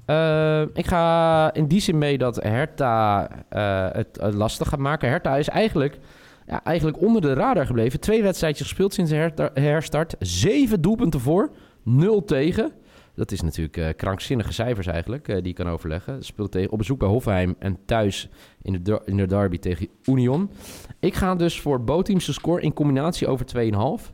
Eh, 0.04 0.62
ik 0.74 0.86
ga 0.86 1.54
in 1.54 1.66
die 1.66 1.80
zin 1.80 1.98
mee 1.98 2.18
dat 2.18 2.36
Hertha 2.42 3.28
eh, 3.48 3.88
het 3.92 4.18
lastig 4.34 4.68
gaat 4.68 4.78
maken. 4.78 5.08
Hertha 5.08 5.36
is 5.36 5.48
eigenlijk, 5.48 5.98
ja, 6.46 6.64
eigenlijk 6.64 7.00
onder 7.00 7.20
de 7.22 7.32
radar 7.32 7.66
gebleven. 7.66 8.00
Twee 8.00 8.22
wedstrijdjes 8.22 8.66
gespeeld 8.66 8.94
sinds 8.94 9.10
de 9.10 9.16
herta- 9.16 9.50
herstart. 9.54 10.14
Zeven 10.18 10.80
doelpunten 10.80 11.20
voor, 11.20 11.50
nul 11.82 12.24
tegen. 12.24 12.72
Dat 13.14 13.32
is 13.32 13.40
natuurlijk 13.40 13.76
eh, 13.76 13.88
krankzinnige 13.96 14.52
cijfers 14.52 14.86
eigenlijk, 14.86 15.28
eh, 15.28 15.34
die 15.36 15.46
je 15.46 15.52
kan 15.52 15.68
overleggen. 15.68 16.24
Speelt 16.24 16.50
tegen, 16.52 16.70
op 16.72 16.78
bezoek 16.78 16.98
bij 16.98 17.08
Hoffenheim 17.08 17.54
en 17.58 17.78
thuis 17.84 18.28
in 18.62 18.72
de, 18.72 18.82
der- 18.82 19.02
in 19.04 19.16
de 19.16 19.26
derby 19.26 19.58
tegen 19.58 19.88
Union. 20.04 20.50
Ik 20.98 21.14
ga 21.14 21.34
dus 21.34 21.60
voor 21.60 21.84
bootteams 21.84 22.32
score 22.32 22.60
in 22.62 22.72
combinatie 22.72 23.26
over 23.28 23.46
2,5. 23.46 24.12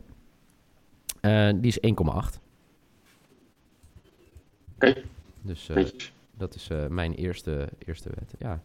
Eh 1.21 1.49
die 1.55 1.67
is 1.67 1.79
1,8. 1.79 2.39
Oké. 4.75 4.93
Dus 5.41 5.69
dat 6.37 6.55
is 6.55 6.69
mijn 6.89 7.13
eerste, 7.13 7.69
eerste 7.85 8.09
wet. 8.15 8.33
Ja. 8.39 8.61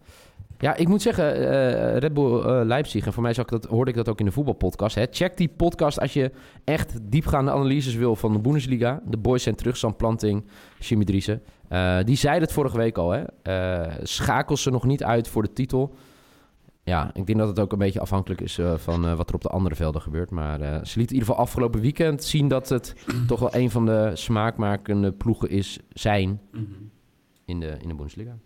Ja, 0.63 0.77
ik 0.77 0.89
moet 0.89 1.03
zeggen, 1.03 1.35
eh, 1.35 1.97
Red 1.99 2.15
Bull 2.15 2.41
eh, 2.41 2.61
Leipzig, 2.65 3.07
en 3.07 3.13
voor 3.13 3.23
mij 3.23 3.33
zag 3.35 3.45
ik 3.45 3.51
dat, 3.51 3.65
hoorde 3.65 3.91
ik 3.91 3.97
dat 3.97 4.09
ook 4.09 4.19
in 4.19 4.25
de 4.25 4.33
voetbalpodcast. 4.33 4.95
Hè. 4.95 5.05
Check 5.11 5.37
die 5.37 5.49
podcast 5.49 6.01
als 6.01 6.13
je 6.13 6.31
echt 6.65 6.99
diepgaande 7.03 7.51
analyses 7.51 7.95
wil 7.95 8.17
van 8.17 8.33
de 8.33 8.39
Bundesliga. 8.39 9.01
De 9.07 9.17
boys 9.17 9.43
zijn 9.43 9.55
terug, 9.55 9.77
Sam 9.77 9.97
Planting, 9.97 10.45
Jimmy 10.79 11.05
Driessen. 11.05 11.43
Eh, 11.69 11.99
die 12.05 12.17
zeiden 12.17 12.43
het 12.43 12.53
vorige 12.53 12.77
week 12.77 12.99
al, 12.99 13.11
hè. 13.11 13.25
Schakel 14.03 14.57
ze 14.57 14.71
nog 14.71 14.85
niet 14.85 15.05
uit 15.05 15.29
voor 15.29 15.43
de 15.43 15.53
titel. 15.53 15.95
Ja, 16.85 17.11
ik 17.15 17.27
denk 17.27 17.39
dat 17.39 17.49
het 17.49 17.61
ook 17.61 17.73
een 17.73 17.79
beetje 17.79 18.01
afhankelijk 18.01 18.41
is 18.41 18.59
van 18.77 19.17
wat 19.17 19.29
er 19.29 19.35
op 19.35 19.43
de 19.43 19.49
andere 19.49 19.75
velden 19.75 20.01
gebeurt. 20.03 20.31
Maar 20.31 20.59
ze 20.87 20.99
liet 20.99 21.11
in 21.11 21.15
ieder 21.15 21.29
geval 21.29 21.37
afgelopen 21.43 21.81
weekend 21.81 22.25
zien 22.25 22.49
dat 22.49 22.69
het 22.69 22.95
toch 23.27 23.41
wel 23.41 23.55
een 23.55 23.71
van 23.71 23.87
de 23.87 24.11
smaakmakende 24.15 25.13
ploegen 25.13 25.51
is, 25.51 25.79
zijn 25.93 26.41
Mhm. 26.53 26.63
in 27.45 27.61
de, 27.61 27.77
in 27.81 27.89
de 27.89 27.95
Bundesliga. 27.95 28.37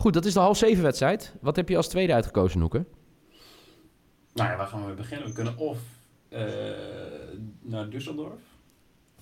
Goed, 0.00 0.12
dat 0.12 0.24
is 0.24 0.32
de 0.32 0.40
half 0.40 0.56
zeven 0.56 0.82
wedstrijd. 0.82 1.34
Wat 1.40 1.56
heb 1.56 1.68
je 1.68 1.76
als 1.76 1.88
tweede 1.88 2.14
uitgekozen, 2.14 2.58
Noeke? 2.58 2.84
Nou 4.34 4.50
ja, 4.50 4.56
waar 4.56 4.66
gaan 4.66 4.86
we 4.86 4.92
beginnen? 4.94 5.26
We 5.26 5.32
kunnen 5.32 5.56
of 5.56 5.78
eh, 6.28 6.42
naar 7.60 7.86
Düsseldorf 7.88 8.40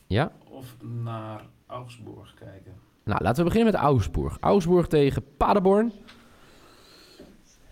Ja? 0.07 0.33
of 0.49 0.77
naar 1.05 1.47
Augsburg 1.67 2.35
kijken. 2.35 2.73
Nou, 3.05 3.23
laten 3.23 3.45
we 3.45 3.51
beginnen 3.51 3.73
met 3.73 3.81
Augsburg. 3.81 4.37
Augsburg 4.41 4.87
tegen 4.87 5.25
Paderborn. 5.37 5.93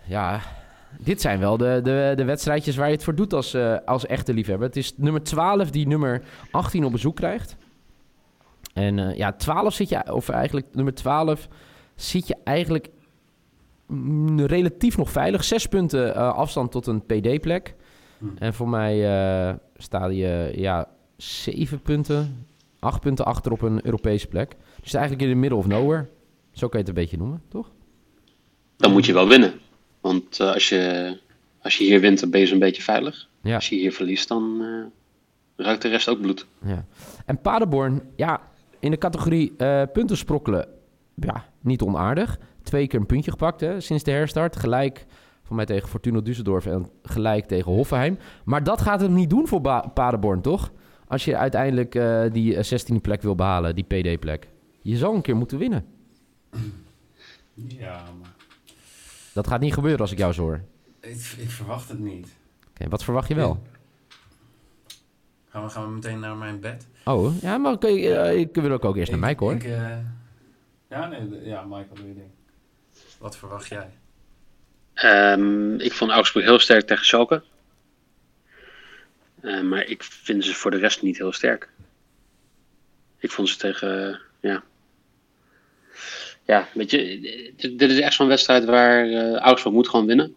Ja, 0.06 0.40
dit 1.00 1.20
zijn 1.20 1.38
wel 1.38 1.56
de, 1.56 1.80
de, 1.82 2.12
de 2.16 2.24
wedstrijdjes 2.24 2.76
waar 2.76 2.86
je 2.86 2.94
het 2.94 3.04
voor 3.04 3.14
doet 3.14 3.32
als, 3.32 3.54
eh, 3.54 3.76
als 3.84 4.06
echte 4.06 4.34
liefhebber. 4.34 4.66
Het 4.66 4.76
is 4.76 4.96
nummer 4.96 5.22
12 5.22 5.70
die 5.70 5.86
nummer 5.86 6.22
18 6.50 6.84
op 6.84 6.92
bezoek 6.92 7.16
krijgt. 7.16 7.56
En 8.72 8.98
eh, 8.98 9.16
ja, 9.16 9.32
12 9.32 9.74
zit 9.74 9.88
je, 9.88 10.12
of 10.12 10.28
eigenlijk 10.28 10.66
nummer 10.72 10.94
12 10.94 11.48
zit 11.94 12.26
je 12.26 12.36
eigenlijk 12.44 12.94
relatief 14.36 14.96
nog 14.96 15.10
veilig. 15.10 15.44
Zes 15.44 15.66
punten 15.66 16.14
eh, 16.14 16.32
afstand 16.34 16.70
tot 16.70 16.86
een 16.86 17.02
PD-plek. 17.06 17.74
Hm. 18.18 18.26
En 18.38 18.54
voor 18.54 18.68
mij 18.68 19.08
eh 19.48 19.54
sta 19.76 20.06
je 20.06 20.52
ja, 20.54 20.88
zeven 21.16 21.80
punten, 21.80 22.46
acht 22.78 23.00
punten 23.00 23.24
achter 23.24 23.52
op 23.52 23.62
een 23.62 23.80
Europese 23.84 24.26
plek. 24.26 24.56
Dus 24.82 24.94
eigenlijk 24.94 25.24
in 25.24 25.30
de 25.30 25.40
middle 25.40 25.58
of 25.58 25.66
nowhere. 25.66 26.06
Zo 26.52 26.68
kan 26.68 26.80
je 26.80 26.86
het 26.86 26.88
een 26.88 27.02
beetje 27.02 27.16
noemen, 27.16 27.42
toch? 27.48 27.70
Dan 28.76 28.92
moet 28.92 29.06
je 29.06 29.12
wel 29.12 29.28
winnen. 29.28 29.52
Want 30.00 30.40
eh, 30.40 30.52
als, 30.52 30.68
je, 30.68 31.16
als 31.62 31.76
je 31.76 31.84
hier 31.84 32.00
wint, 32.00 32.20
dan 32.20 32.30
ben 32.30 32.40
je 32.40 32.46
zo'n 32.46 32.58
beetje 32.58 32.82
veilig. 32.82 33.28
Ja. 33.42 33.54
Als 33.54 33.68
je 33.68 33.76
hier 33.76 33.92
verliest, 33.92 34.28
dan 34.28 34.58
eh, 34.60 35.64
ruikt 35.66 35.82
de 35.82 35.88
rest 35.88 36.08
ook 36.08 36.20
bloed. 36.20 36.46
ja. 36.64 36.86
En 37.26 37.40
Paderborn, 37.40 38.02
ja, 38.16 38.40
in 38.78 38.90
de 38.90 38.98
categorie 38.98 39.54
eh, 39.56 39.82
punten 39.92 40.16
sprokkelen, 40.16 40.68
ja, 41.14 41.48
niet 41.66 41.82
onaardig. 41.82 42.38
Twee 42.62 42.86
keer 42.86 43.00
een 43.00 43.06
puntje 43.06 43.30
gepakt 43.30 43.60
hè, 43.60 43.80
sinds 43.80 44.02
de 44.04 44.10
herstart. 44.10 44.56
Gelijk 44.56 45.06
van 45.42 45.56
mij 45.56 45.64
tegen 45.66 45.88
Fortuna 45.88 46.20
Düsseldorf 46.20 46.66
en 46.66 46.90
gelijk 47.02 47.46
tegen 47.46 47.72
Hoffenheim. 47.72 48.18
Maar 48.44 48.64
dat 48.64 48.80
gaat 48.80 49.00
het 49.00 49.10
niet 49.10 49.30
doen 49.30 49.48
voor 49.48 49.60
Ba- 49.60 49.88
Paderborn, 49.94 50.40
toch? 50.40 50.72
Als 51.08 51.24
je 51.24 51.36
uiteindelijk 51.36 51.94
eh, 51.94 52.22
die 52.32 52.56
eh, 52.56 52.80
16e 52.80 53.00
plek 53.02 53.22
wil 53.22 53.34
behalen, 53.34 53.74
die 53.74 53.84
PD-plek. 53.84 54.48
Je 54.82 54.96
zal 54.96 55.14
een 55.14 55.22
keer 55.22 55.36
moeten 55.36 55.58
winnen. 55.58 55.84
Ja, 57.68 58.02
maar 58.20 58.34
Dat 59.32 59.46
gaat 59.46 59.60
niet 59.60 59.74
gebeuren 59.74 60.00
als 60.00 60.12
ik 60.12 60.18
jou 60.18 60.32
zo 60.32 60.42
hoor. 60.42 60.60
Oké, 60.96 61.08
ik, 61.08 61.34
ik 61.38 61.50
verwacht 61.50 61.88
het 61.88 61.98
niet. 61.98 62.28
wat 62.88 63.04
verwacht 63.04 63.28
je 63.28 63.34
wel? 63.34 63.58
Gaan 65.48 65.62
we, 65.64 65.68
gaan 65.70 65.84
we 65.86 65.90
meteen 65.90 66.20
naar 66.20 66.36
mijn 66.36 66.60
bed? 66.60 66.86
Oh, 67.04 67.40
ja, 67.40 67.58
maar 67.58 67.72
oké, 67.72 67.86
eh, 67.86 68.38
ik 68.38 68.54
wil 68.54 68.70
ook, 68.70 68.84
ook 68.84 68.96
eerst 68.96 69.10
naar 69.10 69.20
Mike 69.20 69.44
hoor. 69.44 69.52
Ik, 69.52 69.64
eh, 69.64 69.96
ja, 70.96 71.06
nee, 71.06 71.44
ja, 71.44 71.62
Michael, 71.62 71.94
doe 71.94 72.08
je 72.08 72.14
ding. 72.14 72.30
Wat 73.18 73.36
verwacht 73.36 73.68
jij? 73.68 73.90
Ehm, 74.94 75.74
ik 75.74 75.92
vond 75.92 76.10
Augsburg 76.10 76.44
heel 76.44 76.58
sterk 76.58 76.86
tegen 76.86 77.04
Schalke. 77.04 77.42
Eh, 79.40 79.60
maar 79.60 79.84
ik 79.84 80.02
vind 80.02 80.44
ze 80.44 80.54
voor 80.54 80.70
de 80.70 80.78
rest 80.78 81.02
niet 81.02 81.18
heel 81.18 81.32
sterk. 81.32 81.70
Ik 83.18 83.30
vond 83.30 83.48
ze 83.48 83.56
tegen, 83.56 84.20
ja. 84.40 84.62
Ja, 86.44 86.68
weet 86.74 86.90
je, 86.90 87.20
dit, 87.56 87.78
dit 87.78 87.90
is 87.90 88.00
echt 88.00 88.14
zo'n 88.14 88.28
wedstrijd 88.28 88.64
waar 88.64 89.08
eh, 89.08 89.34
Augsburg 89.34 89.74
moet 89.74 89.88
gewoon 89.88 90.06
winnen. 90.06 90.36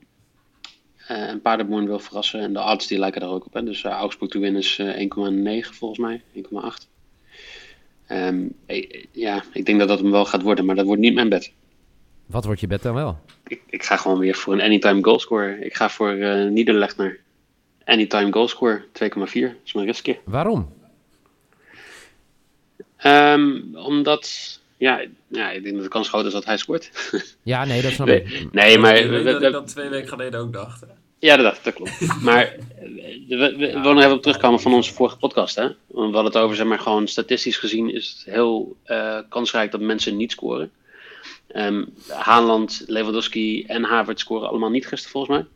Eh, 1.08 1.28
en 1.28 1.42
Paderborn 1.42 1.86
wil 1.86 2.00
verrassen 2.00 2.40
en 2.40 2.54
de 2.54 2.64
odds 2.64 2.88
die 2.88 3.00
lijken 3.00 3.22
daar 3.22 3.30
ook 3.30 3.46
op. 3.46 3.54
Hè. 3.54 3.64
Dus 3.64 3.84
Augsburg 3.84 4.32
te 4.32 4.40
winnen 4.40 4.62
is 4.62 4.80
eh, 4.80 5.62
1,9 5.64 5.70
volgens 5.70 6.00
mij, 6.00 6.22
1,8. 6.36 6.88
Ehm, 8.10 8.44
eh, 8.66 9.04
ja, 9.12 9.44
ik 9.54 9.66
denk 9.66 9.80
dat 9.80 9.88
dat 9.88 10.00
hem 10.00 10.12
wel 10.12 10.26
gaat 10.26 10.42
worden, 10.42 10.66
maar 10.66 10.76
dat 10.76 10.86
wordt 10.86 11.02
niet 11.02 11.14
mijn 11.14 11.30
bed. 11.30 11.52
Wat 12.26 12.46
wordt 12.46 12.60
je 12.60 12.68
bed 12.68 12.82
dan 12.82 12.94
wel? 12.94 13.20
Ik, 13.48 13.62
ik 13.70 13.84
ga 13.84 13.98
gewoon 13.98 14.20
weer 14.20 14.36
voor 14.36 14.54
een 14.54 14.62
anytime 14.62 15.04
goalscorer. 15.04 15.62
Ik 15.64 15.76
ga 15.76 15.90
voor 15.90 16.12
eh 16.12 16.50
Niederlechner. 16.50 17.20
Anytime 17.86 18.32
goalscorer, 18.32 18.86
2,4. 18.94 19.56
is 19.64 19.74
mijn 19.74 19.86
riskje. 19.86 20.18
Waarom? 20.24 20.74
Ehm, 22.98 23.60
omdat, 23.74 24.60
ja, 24.78 25.02
ja, 25.28 25.52
ik 25.52 25.64
denk 25.64 25.76
dat 25.76 25.84
de 25.84 25.90
kans 25.90 26.10
groot 26.10 26.26
is 26.26 26.34
dat 26.34 26.46
hij 26.46 26.58
scoort. 26.58 26.92
Ja, 27.44 27.66
nee, 27.66 27.82
dat 27.82 27.92
snap 27.92 28.08
Nee, 28.08 28.22
ik. 28.22 28.54
nee, 28.54 28.78
maar... 28.78 28.96
ik 28.98 29.40
dat 29.40 29.52
dat 29.52 29.68
twee 29.68 29.90
weken 29.90 30.08
geleden 30.10 30.40
ook 30.40 30.54
dacht. 30.54 30.86
Ja, 31.20 31.38
dat, 31.38 31.74
klopt. 31.74 32.00
Maar 32.22 32.44
eh, 32.44 32.58
we, 33.28 33.56
we, 33.58 33.80
willen 33.80 33.98
even 33.98 34.12
op 34.12 34.22
terugkomen 34.22 34.60
van 34.60 34.74
onze 34.74 34.94
vorige 34.94 35.18
podcast. 35.18 35.56
Hè? 35.56 35.68
We 35.68 36.02
hadden 36.02 36.26
het 36.26 36.38
over, 36.38 36.56
zeg 36.56 36.66
maar, 36.66 36.80
gewoon 36.80 37.08
statistisch 37.08 37.58
gezien 37.58 37.94
is 37.94 38.10
het 38.10 38.34
heel 38.34 38.78
eh, 38.84 39.20
kansrijk 39.30 39.72
dat 39.72 39.82
mensen 39.82 40.18
niet 40.18 40.32
scoren. 40.32 40.72
Ehm 41.48 41.86
Haaland, 42.08 42.84
Lewandowski 42.88 43.64
en 43.66 43.84
Havertz 43.84 44.22
scoren 44.22 44.50
allemaal 44.50 44.70
niet 44.70 44.88
gisteren 44.88 45.12
volgens 45.12 45.38
mij. 45.38 45.48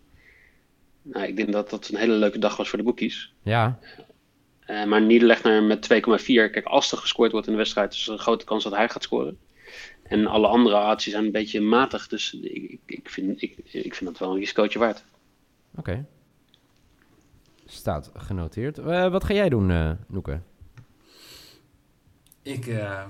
Nou, 1.01 1.27
ik 1.27 1.35
denk 1.35 1.51
dat 1.51 1.69
dat 1.69 1.89
een 1.89 1.97
hele 1.99 2.13
leuke 2.13 2.39
dag 2.39 2.57
was 2.57 2.69
voor 2.69 2.77
de 2.77 2.83
boekies. 2.83 3.31
Ja, 3.43 3.79
Eh, 4.65 4.83
maar 4.83 5.01
Niederlechner 5.01 5.63
met 5.63 5.81
2,4. 5.81 6.49
Kijk, 6.49 6.65
als 6.65 6.91
er 6.91 6.97
gescoord 6.97 7.31
wordt 7.31 7.47
in 7.47 7.53
de 7.53 7.59
wedstrijd, 7.59 7.93
is 7.93 8.07
er 8.07 8.13
een 8.13 8.19
grote 8.19 8.45
kans 8.45 8.63
dat 8.63 8.75
hij 8.75 8.89
gaat 8.89 9.03
scoren. 9.03 9.37
En 10.03 10.27
alle 10.27 10.47
andere 10.47 10.75
acties 10.75 11.11
zijn 11.11 11.25
een 11.25 11.31
beetje 11.31 11.61
matig. 11.61 12.07
Dus 12.07 12.33
ik, 12.41 12.71
ik, 12.71 12.79
ik, 12.85 13.09
vind, 13.09 13.41
ik, 13.41 13.55
ik 13.71 13.95
vind 13.95 14.09
dat 14.09 14.19
wel 14.19 14.31
een 14.31 14.39
risicootje 14.39 14.79
waard. 14.79 15.03
Oké. 15.75 16.05
Staat 17.65 18.11
genoteerd. 18.15 18.77
Eh, 18.77 19.11
wat 19.11 19.23
ga 19.23 19.33
jij 19.33 19.49
doen, 19.49 19.71
eh 19.71 19.91
Noeke? 20.07 20.39
Ik 22.41 22.67
eh, 22.67 23.03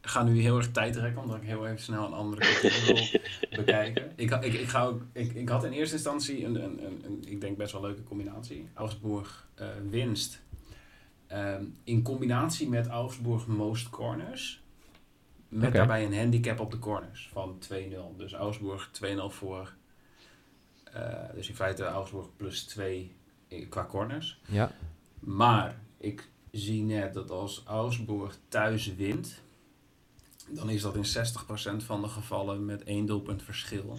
ga 0.00 0.22
nu 0.22 0.40
heel 0.40 0.56
erg 0.56 0.70
tijd 0.70 0.96
rekken, 0.96 1.22
omdat 1.22 1.36
ik 1.36 1.42
heel 1.42 1.66
even 1.66 1.80
snel 1.80 2.06
een 2.06 2.12
andere 2.12 2.46
wil 2.86 3.20
bekijken. 3.64 4.12
Ik, 4.16 4.30
ik, 4.30 4.52
ik, 4.54 4.68
ga 4.68 4.84
ook, 4.84 5.02
ik, 5.12 5.32
ik 5.32 5.48
had 5.48 5.64
in 5.64 5.72
eerste 5.72 5.94
instantie 5.94 6.44
een, 6.44 6.54
een, 6.54 6.84
een, 6.84 7.02
een 7.04 7.24
ik 7.26 7.40
denk 7.40 7.56
best 7.56 7.72
wel 7.72 7.80
leuke 7.80 8.02
combinatie. 8.02 8.68
Augsburg 8.74 9.46
winst. 9.90 10.40
Ehm, 11.26 11.64
in 11.84 12.02
combinatie 12.02 12.68
met 12.68 12.86
Augsburg 12.86 13.46
most 13.46 13.90
corners. 13.90 14.62
Met 15.48 15.72
daarbij 15.72 16.04
een 16.04 16.16
handicap 16.16 16.60
op 16.60 16.70
de 16.70 16.78
corners 16.78 17.28
van 17.32 17.58
2-0. 17.72 18.16
Dus 18.16 18.32
Augsburg 18.32 18.90
2-0 18.92 19.06
voor. 19.28 19.74
Eh, 20.98 21.34
dus 21.34 21.48
in 21.48 21.54
feite 21.54 21.84
Augsburg 21.84 22.26
plus 22.36 22.62
2 22.62 23.16
qua 23.68 23.84
corners. 23.84 24.40
Ja, 24.46 24.70
Maar 25.20 25.74
ik 25.98 26.28
zie 26.50 26.82
net 26.82 27.14
dat 27.14 27.30
als 27.30 27.62
Augsburg 27.66 28.38
thuis 28.48 28.94
wint, 28.94 29.40
dan 30.48 30.70
is 30.70 30.82
dat 30.82 30.94
in 30.96 31.04
60% 31.04 31.84
van 31.84 32.02
de 32.02 32.08
gevallen 32.08 32.64
met 32.64 32.84
één 32.84 33.06
doelpunt 33.06 33.42
verschil. 33.42 33.96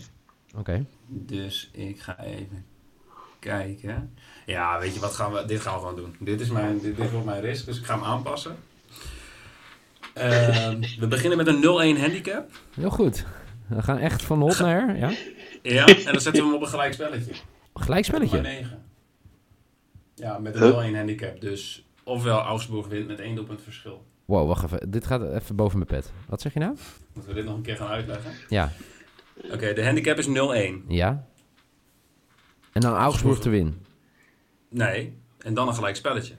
oké. 0.55 0.85
Dus 1.07 1.69
ik 1.71 1.99
ga 2.01 2.19
even 2.23 2.65
kijken. 3.39 4.13
Ja, 4.45 4.79
weet 4.79 4.93
je 4.93 4.99
wat 4.99 5.15
gaan 5.15 5.33
we? 5.33 5.45
Dit 5.45 5.61
gaan 5.61 5.73
we 5.73 5.79
gewoon 5.79 5.95
doen. 5.95 6.15
Dit 6.19 6.41
is 6.41 6.49
mijn, 6.49 6.79
dit, 6.79 6.97
dit 6.97 7.11
wordt 7.11 7.25
mijn 7.25 7.41
risk, 7.41 7.65
dus 7.65 7.77
ik 7.77 7.85
ga 7.85 7.93
hem 7.93 8.03
aanpassen. 8.03 8.57
Ehm, 10.13 10.81
we 10.99 11.07
beginnen 11.07 11.37
met 11.37 11.47
een 11.47 11.61
0-1 11.97 11.99
handicap. 11.99 12.51
Heel 12.73 12.89
goed. 12.89 13.25
We 13.69 13.83
gaan 13.83 13.97
echt 13.97 14.21
van 14.21 14.41
hot 14.41 14.59
naar 14.59 14.87
her, 14.87 14.97
ja? 14.97 15.11
Ja, 15.61 15.85
en 15.85 16.11
dan 16.11 16.21
zetten 16.21 16.43
we 16.43 16.47
hem 16.47 16.53
op 16.53 16.61
een 16.61 16.67
gelijk 16.67 16.93
spelletje. 16.93 17.31
Gelijk 17.73 18.05
spelletje. 18.05 18.41
9. 18.41 18.83
Ja, 20.15 20.37
met 20.39 20.55
een 20.55 20.61
Huh? 20.61 20.91
0-1 20.91 20.95
handicap. 20.95 21.41
Dus 21.41 21.85
ofwel 22.03 22.39
Augsburg 22.39 22.87
wint 22.87 23.07
met 23.07 23.19
één 23.19 23.35
doelpunt 23.35 23.61
verschil. 23.61 24.05
Wow, 24.25 24.47
wacht 24.47 24.63
even. 24.63 24.91
Dit 24.91 25.05
gaat 25.05 25.33
even 25.33 25.55
boven 25.55 25.77
mijn 25.77 25.89
pet. 25.89 26.11
Wat 26.27 26.41
zeg 26.41 26.53
je 26.53 26.59
nou? 26.59 26.75
Moeten 27.13 27.33
we 27.33 27.37
dit 27.37 27.47
nog 27.47 27.55
een 27.55 27.61
keer 27.61 27.75
gaan 27.75 27.87
uitleggen? 27.87 28.31
Ja. 28.49 28.71
Oké, 29.51 29.73
de 29.73 29.85
handicap 29.85 30.17
is 30.17 30.27
0-1. 30.27 30.31
Ja. 30.87 31.27
En 32.73 32.81
dan 32.81 32.95
Augsburg 32.95 33.39
te 33.39 33.49
winnen. 33.49 33.85
Nee, 34.69 35.17
en 35.37 35.53
dan 35.53 35.67
een 35.67 35.73
gelijk 35.73 35.95
spelletje. 35.95 36.33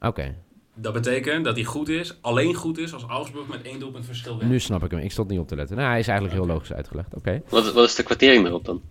Oké, 0.00 0.34
Dat 0.80 0.92
betekent 0.92 1.44
dat 1.44 1.56
hij 1.56 1.64
goed 1.64 1.88
is, 1.88 2.18
alleen 2.20 2.54
goed 2.54 2.78
is 2.78 2.94
als 2.94 3.02
Augsburg 3.02 3.48
met 3.48 3.62
één 3.62 3.80
doelpunt 3.80 4.04
verschil 4.04 4.38
wint. 4.38 4.50
nu 4.50 4.60
snap 4.60 4.84
ik 4.84 4.90
hem. 4.90 5.00
Ik 5.00 5.12
stond 5.12 5.28
niet 5.28 5.38
op 5.38 5.48
te 5.48 5.56
letten. 5.56 5.76
Nou, 5.76 5.88
hij 5.88 5.98
is 5.98 6.08
eigenlijk 6.08 6.38
heel 6.38 6.46
logisch 6.54 6.72
uitgelegd. 6.72 7.14
Oké. 7.14 7.42
Wat, 7.48 7.72
wat 7.72 7.84
is 7.84 7.94
de 7.94 8.02
kwartering 8.02 8.42
daarop 8.42 8.64
dan? 8.64 8.82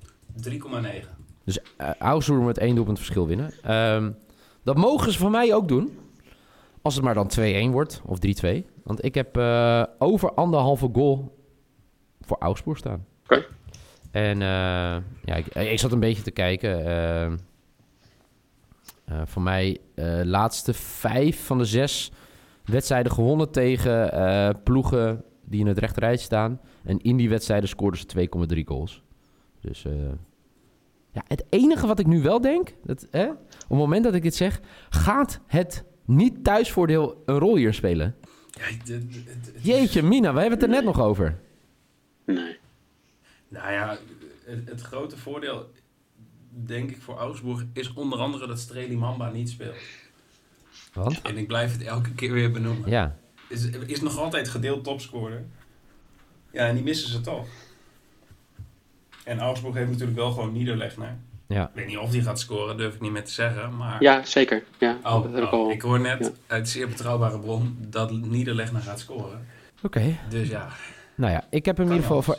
3,9. 0.50 0.58
Dus 1.44 1.60
uh, 1.82 1.90
Augsburg 2.00 2.46
met 2.46 2.58
één 2.58 2.76
doelpunt 2.76 2.98
verschil 2.98 3.28
winnen. 3.28 3.52
Ehm, 3.62 4.12
dat 4.64 4.78
mogen 4.78 5.12
ze 5.12 5.18
van 5.18 5.32
mij 5.32 5.54
ook 5.54 5.68
doen. 5.68 5.98
Als 6.82 6.96
het 6.96 7.04
maar 7.04 7.14
dan 7.14 7.32
2-1 7.40 7.72
wordt, 7.72 8.02
of 8.06 8.18
3-2. 8.46 8.64
Want 8.84 9.06
ik 9.06 9.16
heb 9.16 9.38
eh, 9.38 9.84
over 9.98 10.34
anderhalve 10.34 10.90
goal 10.94 11.38
voor 12.22 12.38
Augsburg 12.40 12.78
staan. 12.78 13.06
Oké. 13.24 13.46
En 14.12 14.42
eh, 14.42 14.98
ja, 15.24 15.36
ik, 15.36 15.46
ik 15.48 15.80
zat 15.80 15.92
een 15.92 16.00
beetje 16.00 16.24
te 16.24 16.32
kijken. 16.32 16.86
Eh, 19.08 19.22
eh, 19.22 19.22
voor 19.26 19.42
mij 19.42 19.78
eh 19.96 20.20
laatste 20.24 20.74
vijf 20.74 21.46
van 21.46 21.58
de 21.58 21.66
zes 21.66 22.12
wedstrijden 22.66 23.12
gewonnen 23.12 23.52
tegen 23.52 24.12
eh, 24.12 24.50
ploegen 24.64 25.24
die 25.46 25.60
in 25.60 25.68
het 25.68 25.78
rechterrijtje 25.78 26.26
staan. 26.26 26.62
En 26.84 27.00
in 27.00 27.18
die 27.18 27.30
wedstrijden 27.30 27.70
scoorden 27.70 28.00
ze 28.00 28.28
2,3 28.56 28.64
goals. 28.66 29.04
Dus 29.62 29.86
eh, 29.86 29.94
ja, 31.12 31.24
het 31.28 31.46
enige 31.50 31.88
wat 31.88 32.00
ik 32.00 32.06
nu 32.06 32.22
wel 32.22 32.42
denk, 32.42 32.74
dat, 32.84 33.08
hè, 33.12 33.30
op 33.30 33.38
het 33.60 33.78
moment 33.78 34.04
dat 34.04 34.14
ik 34.14 34.22
dit 34.22 34.36
zeg, 34.36 34.62
gaat 34.90 35.40
het 35.46 35.84
niet 36.06 36.44
thuisvoordeel 36.44 37.24
een 37.26 37.38
rol 37.38 37.56
hier 37.56 37.74
spelen? 37.74 38.16
Jeetje, 39.62 40.02
Mina, 40.02 40.34
we 40.34 40.40
hebben 40.40 40.60
het 40.60 40.68
er 40.68 40.76
net 40.76 40.84
nog 40.84 41.02
over. 41.02 41.40
Nee. 42.26 42.58
Nou 43.48 43.72
ja, 43.72 43.98
het, 44.46 44.70
het 44.70 44.82
grote 44.82 45.18
voordeel, 45.18 45.70
denk 46.66 46.90
ik, 46.90 47.02
voor 47.02 47.18
Augsburg 47.18 47.66
is 47.74 47.94
onder 47.94 48.20
andere 48.20 48.48
dat 48.48 48.60
Streli 48.60 48.98
Mamba 48.98 49.30
niet 49.30 49.50
speelt. 49.50 49.76
Want? 50.94 51.22
En 51.22 51.38
ik 51.38 51.48
blijf 51.48 51.72
het 51.72 51.84
elke 51.84 52.12
keer 52.14 52.32
weer 52.32 52.52
benoemen. 52.52 52.90
Ja, 52.90 53.16
Is, 53.50 53.66
is 53.86 54.02
nog 54.02 54.18
altijd 54.18 54.50
gedeeld 54.50 54.84
topscorer. 54.84 55.46
Ja, 56.52 56.68
en 56.68 56.76
die 56.76 56.84
missen 56.84 57.10
ze 57.10 57.22
toch. 57.22 57.48
En 59.24 59.40
Augsburg 59.40 59.76
heeft 59.76 59.90
natuurlijk 59.90 60.18
wel 60.18 60.32
gewoon 60.32 60.52
Niederlegner. 60.52 61.18
ja. 61.48 61.64
Ik 61.68 61.70
weet 61.76 61.88
niet 61.88 61.98
of 61.98 62.10
die 62.12 62.22
gaat 62.22 62.40
scoren, 62.40 62.78
durf 62.78 62.94
ik 62.96 63.02
niet 63.02 63.12
meer 63.12 63.24
te 63.26 63.32
zeggen. 63.32 63.76
Maar 63.78 64.02
Ja, 64.04 64.26
zeker. 64.26 64.64
Ja, 64.78 64.98
Oh, 65.04 65.24
dat 65.24 65.34
heb 65.34 65.44
ik 65.44 65.52
oh, 65.54 65.60
al. 65.60 65.72
ik 65.72 65.82
hoor 65.82 66.00
net 66.00 66.20
ja. 66.26 66.32
uit 66.56 66.70
zeer 66.70 66.88
betrouwbare 66.88 67.40
bron 67.40 67.78
dat 67.80 68.12
Niederlegner 68.12 68.82
gaat 68.82 69.00
scoren. 69.00 69.46
Oké. 69.84 70.18
Dus 70.30 70.50
ja, 70.50 70.68
Nou 71.16 71.32
ja, 71.32 71.44
ik 71.50 71.66
heb 71.66 71.78
hem 71.78 71.86
in 71.86 71.94
ieder 71.96 72.08
geval 72.08 72.22
voor 72.22 72.38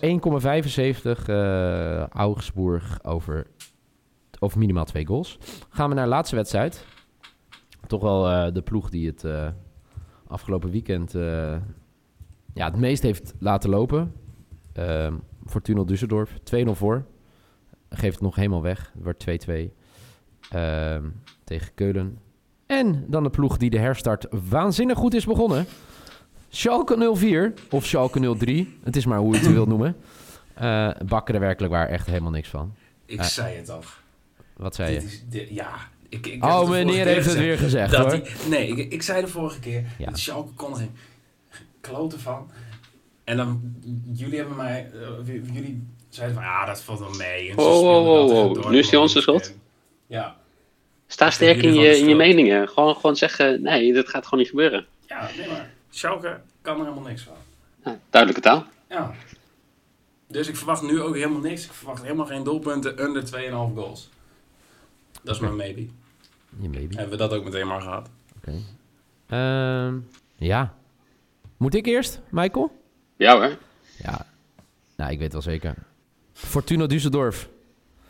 1,75 1.22 1.26
eh 1.26 2.06
Augsburg 2.06 3.04
over, 3.04 3.46
over 4.38 4.58
minimaal 4.58 4.84
twee 4.84 5.06
goals. 5.06 5.38
Gaan 5.68 5.88
we 5.88 5.94
naar 5.94 6.04
de 6.04 6.10
laatste 6.10 6.36
wedstrijd. 6.36 6.84
Toch 7.86 8.02
wel 8.02 8.28
eh, 8.28 8.52
de 8.52 8.62
ploeg 8.62 8.90
die 8.90 9.06
het 9.06 9.24
eh, 9.24 9.48
afgelopen 10.26 10.70
weekend 10.70 11.14
eh, 11.14 11.56
ja, 12.54 12.64
het 12.64 12.76
meest 12.76 13.02
heeft 13.02 13.34
laten 13.38 13.70
lopen. 13.70 14.12
Ehm 14.72 15.14
Fortuna 15.46 15.84
Düsseldorf, 15.84 16.30
2-0 16.66 16.70
voor. 16.70 17.04
Geeft 17.90 18.14
het 18.14 18.22
nog 18.22 18.36
helemaal 18.36 18.62
weg. 18.62 18.92
Het 18.94 19.02
wordt 19.02 19.48
2-2 19.48 19.52
ehm, 20.50 21.04
tegen 21.44 21.74
Keulen. 21.74 22.18
En 22.66 23.04
dan 23.06 23.22
de 23.22 23.30
ploeg 23.30 23.56
die 23.56 23.70
de 23.70 23.78
herstart 23.78 24.26
waanzinnig 24.48 24.98
goed 24.98 25.14
is 25.14 25.24
begonnen. 25.24 25.66
Schalke 26.48 27.12
04 27.14 27.54
of 27.70 27.86
Schalke 27.86 28.36
03. 28.36 28.78
Het 28.82 28.96
is 28.96 29.06
maar 29.06 29.18
hoe 29.18 29.32
je 29.32 29.38
het 29.38 29.52
wilt 29.52 29.68
noemen. 29.68 29.96
Eh 30.54 30.90
bakken 31.06 31.34
er 31.34 31.40
werkelijk 31.40 31.72
waar 31.72 31.88
echt 31.88 32.06
helemaal 32.06 32.30
niks 32.30 32.48
van. 32.48 32.74
ik 33.06 33.22
zei 33.22 33.56
het 33.56 33.70
al. 33.70 33.82
Wat 34.58 34.74
zei 34.74 34.92
Dit 34.92 35.02
je? 35.02 35.08
is, 35.08 35.22
dit- 35.28 35.48
ja, 35.50 35.70
ik, 36.08 36.26
ik 36.26 36.44
Oh, 36.44 36.68
meneer 36.68 37.06
heeft 37.06 37.26
het 37.26 37.38
weer 37.38 37.58
gezegd 37.58 37.90
dat 37.90 38.00
hoor. 38.12 38.22
die- 38.22 38.48
nee, 38.48 38.66
ik, 38.68 38.92
ik 38.92 39.02
zei 39.02 39.20
de 39.20 39.28
vorige 39.28 39.60
keer, 39.60 39.84
Ja. 39.98 40.06
dat 40.06 40.18
Schalke 40.18 40.52
kon 40.52 40.70
er 40.70 40.76
geen 40.76 40.90
kloten 41.80 42.20
van. 42.20 42.50
En 43.24 43.36
dan, 43.36 43.74
jullie 44.12 44.38
hebben 44.38 44.56
mij, 44.56 44.90
eh, 44.94 45.26
jullie 45.52 45.86
zeiden 46.08 46.36
van, 46.36 46.44
ja, 46.44 46.64
dat 46.66 46.82
valt 46.82 46.98
wel 46.98 47.14
mee. 47.14 47.50
En 47.50 47.58
Oh, 47.58 47.80
oh, 47.82 48.30
oh, 48.30 48.50
oh. 48.50 48.70
Nu 48.70 48.78
is 48.78 48.88
die 48.88 48.98
onze 49.00 49.32
en- 49.32 49.42
Ja, 50.06 50.36
Sta 51.06 51.30
sterk 51.30 51.62
in 51.62 51.74
je, 51.74 51.98
in 51.98 52.08
je 52.08 52.14
meningen. 52.14 52.68
Gewoon, 52.68 52.94
gewoon 52.94 53.16
zeggen, 53.16 53.62
nee, 53.62 53.92
dat 53.92 54.08
gaat 54.08 54.24
gewoon 54.24 54.38
niet 54.40 54.48
gebeuren. 54.48 54.86
ja, 55.06 55.28
nee 55.36 55.48
maar, 55.48 55.70
Schalke 55.90 56.40
kan 56.62 56.78
er 56.78 56.84
helemaal 56.86 57.08
niks 57.08 57.22
van. 57.22 57.34
Ja, 57.84 57.98
duidelijke 58.10 58.48
taal. 58.48 58.64
Ja. 58.88 59.12
Dus 60.28 60.48
ik 60.48 60.56
verwacht 60.56 60.82
nu 60.82 61.00
ook 61.02 61.14
helemaal 61.14 61.40
niks. 61.40 61.64
Ik 61.64 61.72
verwacht 61.72 62.02
helemaal 62.02 62.26
geen 62.26 62.44
doelpunten 62.44 63.06
onder 63.06 63.24
2,5 63.24 63.74
goals. 63.74 64.08
Dat 65.28 65.36
is 65.36 65.42
mijn 65.42 65.56
maybe. 65.56 65.86
Je 66.60 66.68
baby. 66.68 66.94
Hebben 66.94 67.10
we 67.10 67.16
dat 67.16 67.32
ook 67.32 67.44
meteen 67.44 67.66
maar 67.66 67.80
gehad. 67.80 68.10
Oké. 68.36 68.52
Ehm, 69.26 69.98
ja. 70.36 70.74
Moet 71.56 71.74
ik 71.74 71.86
eerst, 71.86 72.20
Michael? 72.30 72.70
Ja 73.16 73.36
hoor. 73.36 73.58
Ja. 74.02 74.26
Nou, 74.96 75.12
ik 75.12 75.18
weet 75.18 75.32
wel 75.32 75.42
zeker. 75.42 75.74
Fortuna 76.32 76.86
Düsseldorf. 76.86 77.48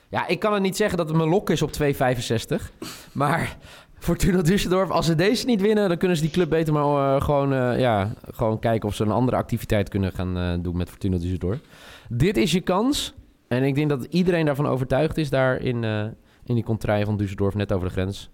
Ja, 0.08 0.26
ik 0.26 0.38
kan 0.38 0.52
het 0.52 0.62
niet 0.62 0.76
zeggen 0.76 0.98
dat 0.98 1.08
het 1.08 1.16
mijn 1.16 1.28
lok 1.28 1.50
is 1.50 1.62
op 1.62 1.70
2,65. 1.82 2.72
Maar 3.12 3.56
Fortuna 3.98 4.42
Düsseldorf, 4.42 4.88
als 4.88 5.06
ze 5.06 5.14
deze 5.14 5.46
niet 5.46 5.60
winnen... 5.60 5.88
dan 5.88 5.98
kunnen 5.98 6.16
ze 6.16 6.22
die 6.22 6.32
club 6.32 6.48
beter 6.48 6.72
maar 6.72 7.14
eh, 7.16 7.22
gewoon, 7.22 7.52
eh, 7.52 7.78
ja, 7.78 8.12
gewoon 8.34 8.58
kijken... 8.58 8.88
of 8.88 8.94
ze 8.94 9.04
een 9.04 9.10
andere 9.10 9.36
activiteit 9.36 9.88
kunnen 9.88 10.12
gaan 10.12 10.38
eh, 10.38 10.54
doen 10.60 10.76
met 10.76 10.90
Fortuna 10.90 11.18
Düsseldorf. 11.18 11.60
Dit 12.08 12.36
is 12.36 12.52
je 12.52 12.60
kans. 12.60 13.14
En 13.48 13.62
ik 13.62 13.74
denk 13.74 13.88
dat 13.88 14.04
iedereen 14.04 14.46
daarvan 14.46 14.66
overtuigd 14.66 15.16
is... 15.16 15.30
daar 15.30 15.60
in, 15.60 15.84
eh, 15.84 16.06
in 16.48 16.54
die 16.54 16.64
contraille 16.64 17.04
van 17.04 17.20
Düsseldorf, 17.22 17.54
net 17.56 17.72
over 17.72 17.86
de 17.86 17.92
grens... 17.92 18.30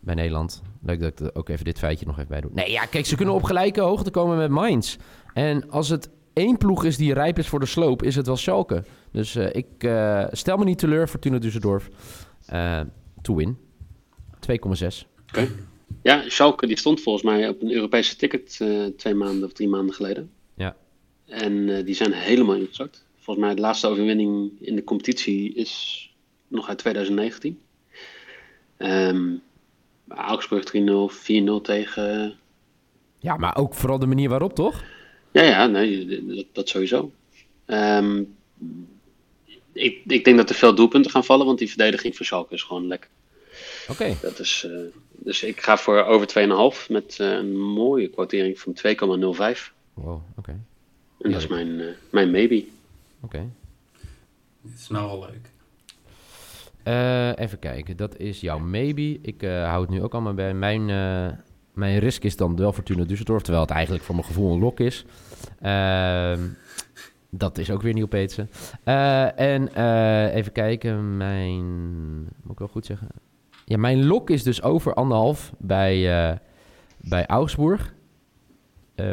bij 0.00 0.14
Nederland. 0.14 0.62
Leuk 0.82 1.00
dat 1.00 1.08
ik 1.10 1.20
er 1.20 1.34
ook 1.34 1.48
even 1.48 1.64
dit 1.64 1.78
feitje 1.78 2.06
nog 2.06 2.16
even 2.16 2.28
bij 2.28 2.40
doe. 2.40 2.50
Nee, 2.54 2.70
ja, 2.70 2.84
kijk, 2.84 3.06
ze 3.06 3.16
kunnen 3.16 3.34
op 3.34 3.42
gelijke 3.42 3.80
hoogte 3.80 4.10
komen 4.10 4.36
met 4.36 4.50
Mainz. 4.50 4.96
En 5.34 5.70
als 5.70 5.88
het 5.88 6.10
één 6.32 6.58
ploeg 6.58 6.84
is 6.84 6.96
die 6.96 7.12
rijp 7.14 7.38
is 7.38 7.48
voor 7.48 7.60
de 7.60 7.66
sloop, 7.66 8.02
is 8.02 8.16
het 8.16 8.26
wel 8.26 8.36
Schalke. 8.36 8.84
Dus 9.12 9.36
eh, 9.36 9.48
ik 9.52 9.66
eh, 9.78 10.26
stel 10.30 10.56
me 10.56 10.64
niet 10.64 10.78
teleur, 10.78 11.08
Fortuna 11.08 11.38
Düsseldorf. 11.38 11.88
eh 12.46 12.80
to 13.22 13.34
win. 13.34 13.56
2,6. 14.50 15.06
Ja, 16.02 16.22
Schalke 16.28 16.66
die 16.66 16.78
stond 16.78 17.00
volgens 17.00 17.24
mij 17.24 17.48
op 17.48 17.62
een 17.62 17.72
Europese 17.72 18.16
ticket 18.16 18.60
twee 18.96 19.14
maanden 19.14 19.44
of 19.44 19.52
drie 19.52 19.68
maanden 19.68 19.94
geleden. 19.94 20.30
Ja. 20.54 20.76
En 21.26 21.84
die 21.84 21.94
zijn 21.94 22.12
helemaal 22.12 22.56
ingezakt. 22.56 23.06
Volgens 23.16 23.46
mij 23.46 23.54
de 23.54 23.60
laatste 23.60 23.86
overwinning 23.86 24.52
in 24.60 24.76
de 24.76 24.84
competitie 24.84 25.54
is 25.54 26.11
nog 26.52 26.68
uit 26.68 26.78
2019. 26.78 27.60
Ehm 28.76 29.34
Augsburg 30.08 30.64
3-0, 30.64 31.14
4-0 31.58 31.62
tegen... 31.62 32.34
Ja, 33.18 33.36
maar 33.36 33.56
ook 33.56 33.74
vooral 33.74 33.98
de 33.98 34.06
manier 34.06 34.28
waarop, 34.28 34.54
toch? 34.54 34.84
Ja, 35.30 35.42
ja, 35.42 35.66
nee, 35.66 36.22
dat, 36.26 36.46
dat 36.52 36.68
sowieso. 36.68 37.12
Ehm, 37.64 38.22
ik, 39.72 40.00
ik 40.06 40.24
denk 40.24 40.36
dat 40.36 40.50
er 40.50 40.54
veel 40.54 40.74
doelpunten 40.74 41.10
gaan 41.10 41.24
vallen, 41.24 41.46
want 41.46 41.58
die 41.58 41.68
verdediging 41.68 42.16
van 42.16 42.26
Schalke 42.26 42.54
is 42.54 42.62
gewoon 42.62 42.86
lekker. 42.86 43.10
Oké. 43.88 44.16
Dat 44.22 44.38
is, 44.38 44.64
eh, 44.68 44.78
dus 45.10 45.42
ik 45.42 45.60
ga 45.60 45.76
voor 45.76 46.04
over 46.04 46.26
2,5 46.26 46.88
met 46.88 47.16
eh, 47.20 47.30
een 47.30 47.56
mooie 47.56 48.08
quotering 48.08 48.58
van 48.58 48.72
2,05. 48.72 49.72
Wow, 49.94 50.22
oké. 50.36 50.60
En 51.20 51.30
dat 51.30 51.40
is 51.40 51.46
mijn, 51.46 51.80
eh, 51.80 51.86
mijn 52.10 52.30
maybe. 52.30 52.64
Oké. 53.20 53.50
Dit 54.60 54.78
is 54.78 54.88
nou 54.88 55.06
wel 55.06 55.28
leuk. 55.30 55.50
Eh, 56.82 57.38
even 57.38 57.58
kijken, 57.58 57.96
dat 57.96 58.16
is 58.16 58.40
jouw 58.40 58.58
maybe. 58.58 59.18
Ik 59.20 59.42
eh, 59.42 59.68
hou 59.68 59.80
het 59.80 59.90
nu 59.90 60.02
ook 60.02 60.12
allemaal 60.12 60.34
bij. 60.34 60.54
Mijn, 60.54 60.90
eh, 60.90 61.38
mijn 61.74 61.98
risk 61.98 62.24
is 62.24 62.36
dan 62.36 62.56
wel 62.56 62.72
Fortuna 62.72 63.04
Düsseldorf, 63.04 63.42
terwijl 63.42 63.60
het 63.60 63.70
eigenlijk 63.70 64.04
voor 64.04 64.14
mijn 64.14 64.26
gevoel 64.26 64.52
een 64.52 64.58
lok 64.58 64.80
is. 64.80 65.04
Ehm, 65.60 66.40
dat 67.30 67.58
is 67.58 67.70
ook 67.70 67.82
weer 67.82 67.92
nieuw 67.92 68.06
Peetsen. 68.06 68.50
En 69.36 69.66
even 70.34 70.52
kijken, 70.52 71.16
mijn... 71.16 71.64
Moet 72.20 72.52
ik 72.52 72.58
wel 72.58 72.68
goed 72.68 72.86
zeggen? 72.86 73.08
Ja, 73.64 73.76
mijn 73.76 74.06
lok 74.06 74.30
is 74.30 74.42
dus 74.42 74.62
over 74.62 74.94
anderhalf 74.94 75.52
bij, 75.58 76.40
bij 76.96 77.26
Augsburg. 77.26 77.94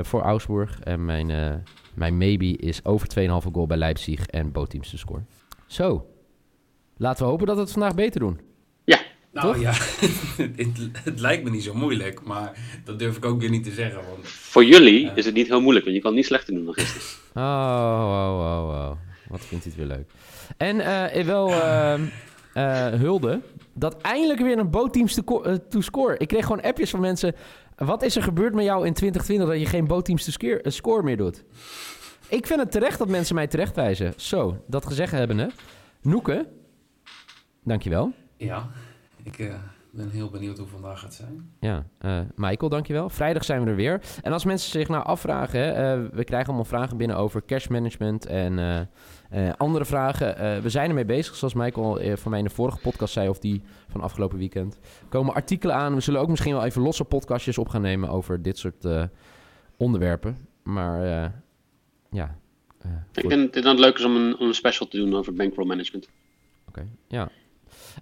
Voor 0.02 0.22
Augsburg. 0.22 0.80
En 0.80 1.06
mijn, 1.06 1.64
mijn 1.94 2.18
maybe 2.18 2.58
is 2.58 2.86
over 2.86 3.08
2,5 3.20 3.52
goal 3.52 3.68
bij 3.68 3.78
Leipzig 3.78 4.26
en 4.26 4.52
bootteams 4.52 4.90
te 4.90 4.98
scoren. 4.98 5.28
Zo. 5.66 6.06
Laten 7.02 7.24
we 7.24 7.30
hopen 7.30 7.48
dat 7.48 7.56
we 7.56 7.62
het 7.62 7.72
vandaag 7.72 7.96
beter 7.96 8.20
doen. 8.20 8.40
Ja, 8.84 9.00
Nou 9.32 9.54
Toch? 9.54 9.62
ja, 9.62 9.72
het, 10.64 10.90
het 11.04 11.20
lijkt 11.20 11.44
me 11.44 11.50
niet 11.50 11.64
zo 11.64 11.74
moeilijk, 11.74 12.24
maar 12.24 12.52
dat 12.84 13.00
durf 13.00 13.18
ik 13.18 13.26
ook 13.26 13.40
weer 13.40 13.50
niet 13.50 13.64
te 13.64 13.72
zeggen. 13.72 14.02
Want 14.10 14.28
voor 14.28 14.66
jullie 14.66 15.12
is 15.16 15.26
het 15.26 15.34
niet 15.34 15.48
heel 15.48 15.62
moeilijk, 15.62 15.86
want 15.86 15.98
je 15.98 16.02
kan 16.02 16.12
het 16.12 16.20
niet 16.20 16.30
slechter 16.30 16.54
doen 16.54 16.66
dan 16.66 16.74
gisteren. 16.74 17.08
Oh, 17.36 17.44
oh, 17.44 18.40
oh, 18.40 18.70
oh. 18.70 18.92
Wat 19.30 19.42
vindt 19.46 19.64
hij 19.64 19.74
het 19.76 19.88
weer 19.88 19.98
leuk. 19.98 20.10
En 20.58 20.80
eh, 21.12 21.26
wel 21.26 21.50
ehm, 21.52 22.02
eh, 22.54 22.88
hulde 22.88 23.42
dat 23.74 24.02
eindelijk 24.02 24.40
weer 24.40 24.58
een 24.58 24.70
bootteams 24.70 25.14
to, 25.14 25.24
co- 25.24 25.68
to 25.70 25.82
score. 25.82 26.18
Ik 26.18 26.28
kreeg 26.28 26.46
gewoon 26.46 26.62
appjes 26.62 26.90
van 26.90 27.00
mensen. 27.00 27.36
Wat 27.76 28.04
is 28.04 28.16
er 28.16 28.24
gebeurd 28.24 28.54
met 28.54 28.66
jou 28.66 28.86
in 28.86 28.94
2020 28.94 29.48
dat 29.48 29.60
je 29.60 29.66
geen 29.78 29.88
bootteams 29.88 30.24
to 30.26 30.32
score, 30.32 30.62
score 30.64 31.04
meer 31.04 31.18
doet? 31.18 31.44
Ik 32.28 32.48
vind 32.48 32.60
het 32.60 32.72
terecht 32.72 32.98
dat 33.00 33.08
mensen 33.08 33.36
mij 33.36 33.48
terecht 33.48 33.76
wijzen. 33.76 34.14
Zo, 34.16 34.58
dat 34.68 34.86
gezegd 34.86 35.12
hebbende. 35.12 35.50
Noeke, 36.02 36.48
dankjewel. 37.64 38.12
ja, 38.38 38.68
ik 39.24 39.40
eh, 39.40 39.54
ben 39.92 40.10
heel 40.10 40.30
benieuwd 40.30 40.58
hoe 40.58 40.68
vandaag 40.68 41.00
gaat 41.00 41.14
zijn. 41.14 41.52
Ja, 41.60 41.86
eh, 41.98 42.20
Michael, 42.36 42.70
dankjewel. 42.70 43.10
Vrijdag 43.10 43.44
zijn 43.44 43.64
we 43.64 43.70
er 43.70 43.76
weer. 43.76 44.02
En 44.22 44.32
als 44.34 44.46
mensen 44.46 44.72
zich 44.72 44.88
nou 44.88 45.04
afvragen, 45.06 45.60
hè, 45.60 45.72
eh, 45.94 46.10
we 46.14 46.24
krijgen 46.24 46.48
allemaal 46.48 46.66
vragen 46.66 46.98
binnen 46.98 47.18
over 47.18 47.46
cash 47.46 47.68
management 47.68 48.26
en 48.26 48.60
eh, 48.60 48.80
eh, 49.48 49.54
andere 49.58 49.86
vragen. 49.86 50.38
Eh, 50.38 50.58
we 50.58 50.70
zijn 50.70 50.90
ermee 50.90 51.06
bezig, 51.06 51.36
zoals 51.36 51.54
Michael 51.54 52.00
eh, 52.00 52.16
voor 52.16 52.30
mij 52.30 52.40
in 52.40 52.46
de 52.46 52.52
vorige 52.54 52.80
podcast 52.80 53.14
zei, 53.14 53.30
of 53.30 53.40
die 53.40 53.62
van 53.88 54.02
afgelopen 54.02 54.38
weekend. 54.38 54.74
Er 54.76 55.08
komen 55.10 55.34
artikelen 55.34 55.76
aan. 55.76 55.96
We 55.96 56.02
zullen 56.02 56.22
ook 56.22 56.30
misschien 56.30 56.54
wel 56.54 56.66
even 56.66 56.82
losse 56.82 57.04
podcastjes 57.04 57.58
op 57.58 57.68
gaan 57.68 57.82
nemen 57.82 58.10
over 58.10 58.42
dit 58.42 58.58
soort 58.58 58.86
eh, 58.86 59.04
onderwerpen. 59.78 60.38
Maar 60.64 61.24
eh, 61.24 61.30
ja, 62.12 62.36
ik 63.14 63.30
denk 63.30 63.54
dat 63.54 63.64
het 63.64 63.80
leuk 63.80 63.98
is 63.98 64.06
om 64.06 64.16
een, 64.16 64.38
om 64.38 64.48
een 64.48 64.54
special 64.54 64.88
te 64.88 64.98
doen 64.98 65.16
over 65.16 65.34
bankroll 65.34 65.68
management. 65.68 66.10
Oké, 66.68 66.88
ja. 67.08 67.30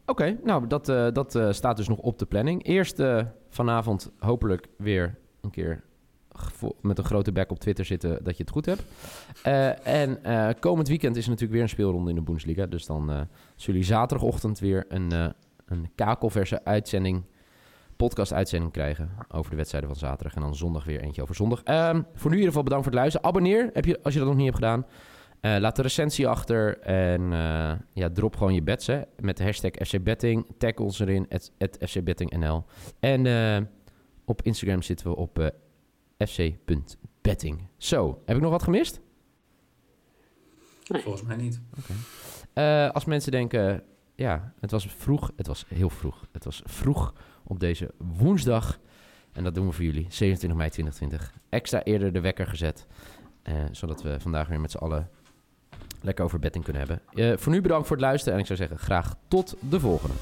Oké, 0.05 0.37
nou, 0.43 0.67
dat, 0.67 0.89
uh, 0.89 1.07
dat 1.13 1.35
uh, 1.35 1.51
staat 1.51 1.77
dus 1.77 1.87
nog 1.87 1.99
op 1.99 2.19
de 2.19 2.25
planning. 2.25 2.65
Eerst 2.65 2.99
uh, 2.99 3.21
vanavond 3.49 4.11
hopelijk 4.19 4.67
weer 4.77 5.17
een 5.41 5.49
keer 5.49 5.83
met 6.81 6.97
een 6.97 7.05
grote 7.05 7.31
back 7.31 7.51
op 7.51 7.59
Twitter 7.59 7.85
zitten 7.85 8.23
dat 8.23 8.37
je 8.37 8.43
het 8.43 8.51
goed 8.51 8.65
hebt. 8.65 8.83
en 9.83 10.19
komend 10.59 10.87
weekend 10.87 11.15
is 11.15 11.25
natuurlijk 11.25 11.53
weer 11.53 11.61
een 11.61 11.69
speelronde 11.69 12.09
in 12.09 12.15
de 12.15 12.21
Bundesliga. 12.21 12.65
Dus 12.65 12.85
dan 12.85 13.05
zullen 13.07 13.27
jullie 13.55 13.83
zaterdagochtend 13.83 14.59
weer 14.59 14.85
een, 14.87 15.11
een 15.65 15.89
kakelverse 15.95 16.63
uitzending, 16.65 17.23
podcast-uitzending 17.95 18.71
krijgen 18.71 19.09
over 19.27 19.49
de 19.49 19.55
wedstrijden 19.55 19.89
van 19.89 19.99
zaterdag. 19.99 20.35
En 20.35 20.41
dan 20.41 20.55
zondag 20.55 20.83
weer 20.83 21.01
eentje 21.01 21.21
over 21.21 21.35
zondag. 21.35 21.59
Um, 21.65 22.05
voor 22.13 22.29
nu 22.29 22.35
in 22.35 22.43
ieder 22.43 22.47
geval 22.47 22.63
bedankt 22.63 22.83
voor 22.83 22.93
het 22.93 23.01
luisteren. 23.01 23.27
Abonneer 23.27 23.69
heb 23.73 23.85
je, 23.85 23.99
als 24.03 24.13
je 24.13 24.19
dat 24.19 24.27
nog 24.27 24.37
niet 24.37 24.45
hebt 24.45 24.57
gedaan. 24.57 24.85
Uh, 25.41 25.57
laat 25.59 25.75
de 25.75 25.81
recensie 25.81 26.27
achter 26.27 26.79
en 26.79 27.21
uh, 27.21 27.71
ja, 27.93 28.09
drop 28.13 28.35
gewoon 28.35 28.53
je 28.53 28.61
bets 28.61 28.87
hè, 28.87 29.01
met 29.19 29.37
de 29.37 29.43
hashtag 29.43 29.71
FCBetting. 29.71 30.47
Tag 30.57 30.75
ons 30.75 30.99
erin, 30.99 31.27
at, 31.29 31.51
at 31.57 31.77
FCBettingNL. 31.89 32.65
En 32.99 33.25
uh, 33.25 33.57
op 34.25 34.41
Instagram 34.41 34.81
zitten 34.81 35.07
we 35.07 35.15
op 35.15 35.53
fc.betting. 36.17 37.67
Zo, 37.77 38.21
heb 38.25 38.35
ik 38.35 38.41
nog 38.41 38.51
wat 38.51 38.63
gemist? 38.63 38.99
Nee. 40.87 41.01
Volgens 41.01 41.23
mij 41.23 41.35
niet. 41.35 41.61
Okay. 41.79 42.87
als 42.87 43.05
mensen 43.05 43.31
denken, 43.31 43.83
ja, 44.15 44.53
het 44.59 44.71
was 44.71 44.87
vroeg. 44.87 45.31
Het 45.35 45.47
was 45.47 45.65
heel 45.67 45.89
vroeg. 45.89 46.27
Het 46.31 46.43
was 46.43 46.61
vroeg 46.65 47.13
op 47.43 47.59
deze 47.59 47.93
woensdag. 47.97 48.79
En 49.31 49.43
dat 49.43 49.55
doen 49.55 49.65
we 49.65 49.71
voor 49.71 49.83
jullie, 49.83 50.05
27 50.09 50.57
mei 50.57 50.69
2020. 50.69 51.33
Extra 51.49 51.83
eerder 51.83 52.13
de 52.13 52.21
wekker 52.21 52.47
gezet. 52.47 52.87
zodat 53.71 54.01
we 54.01 54.19
vandaag 54.19 54.47
weer 54.47 54.59
met 54.59 54.71
z'n 54.71 54.77
allen 54.77 55.09
lekker 56.01 56.25
over 56.25 56.39
betting 56.39 56.63
kunnen 56.63 56.87
hebben. 56.87 57.01
Uh, 57.13 57.37
voor 57.37 57.51
nu 57.51 57.61
bedankt 57.61 57.87
voor 57.87 57.95
het 57.95 58.05
luisteren 58.05 58.33
en 58.33 58.39
ik 58.39 58.45
zou 58.45 58.59
zeggen 58.59 58.77
graag 58.77 59.15
tot 59.27 59.55
de 59.69 59.79
volgende. 59.79 60.15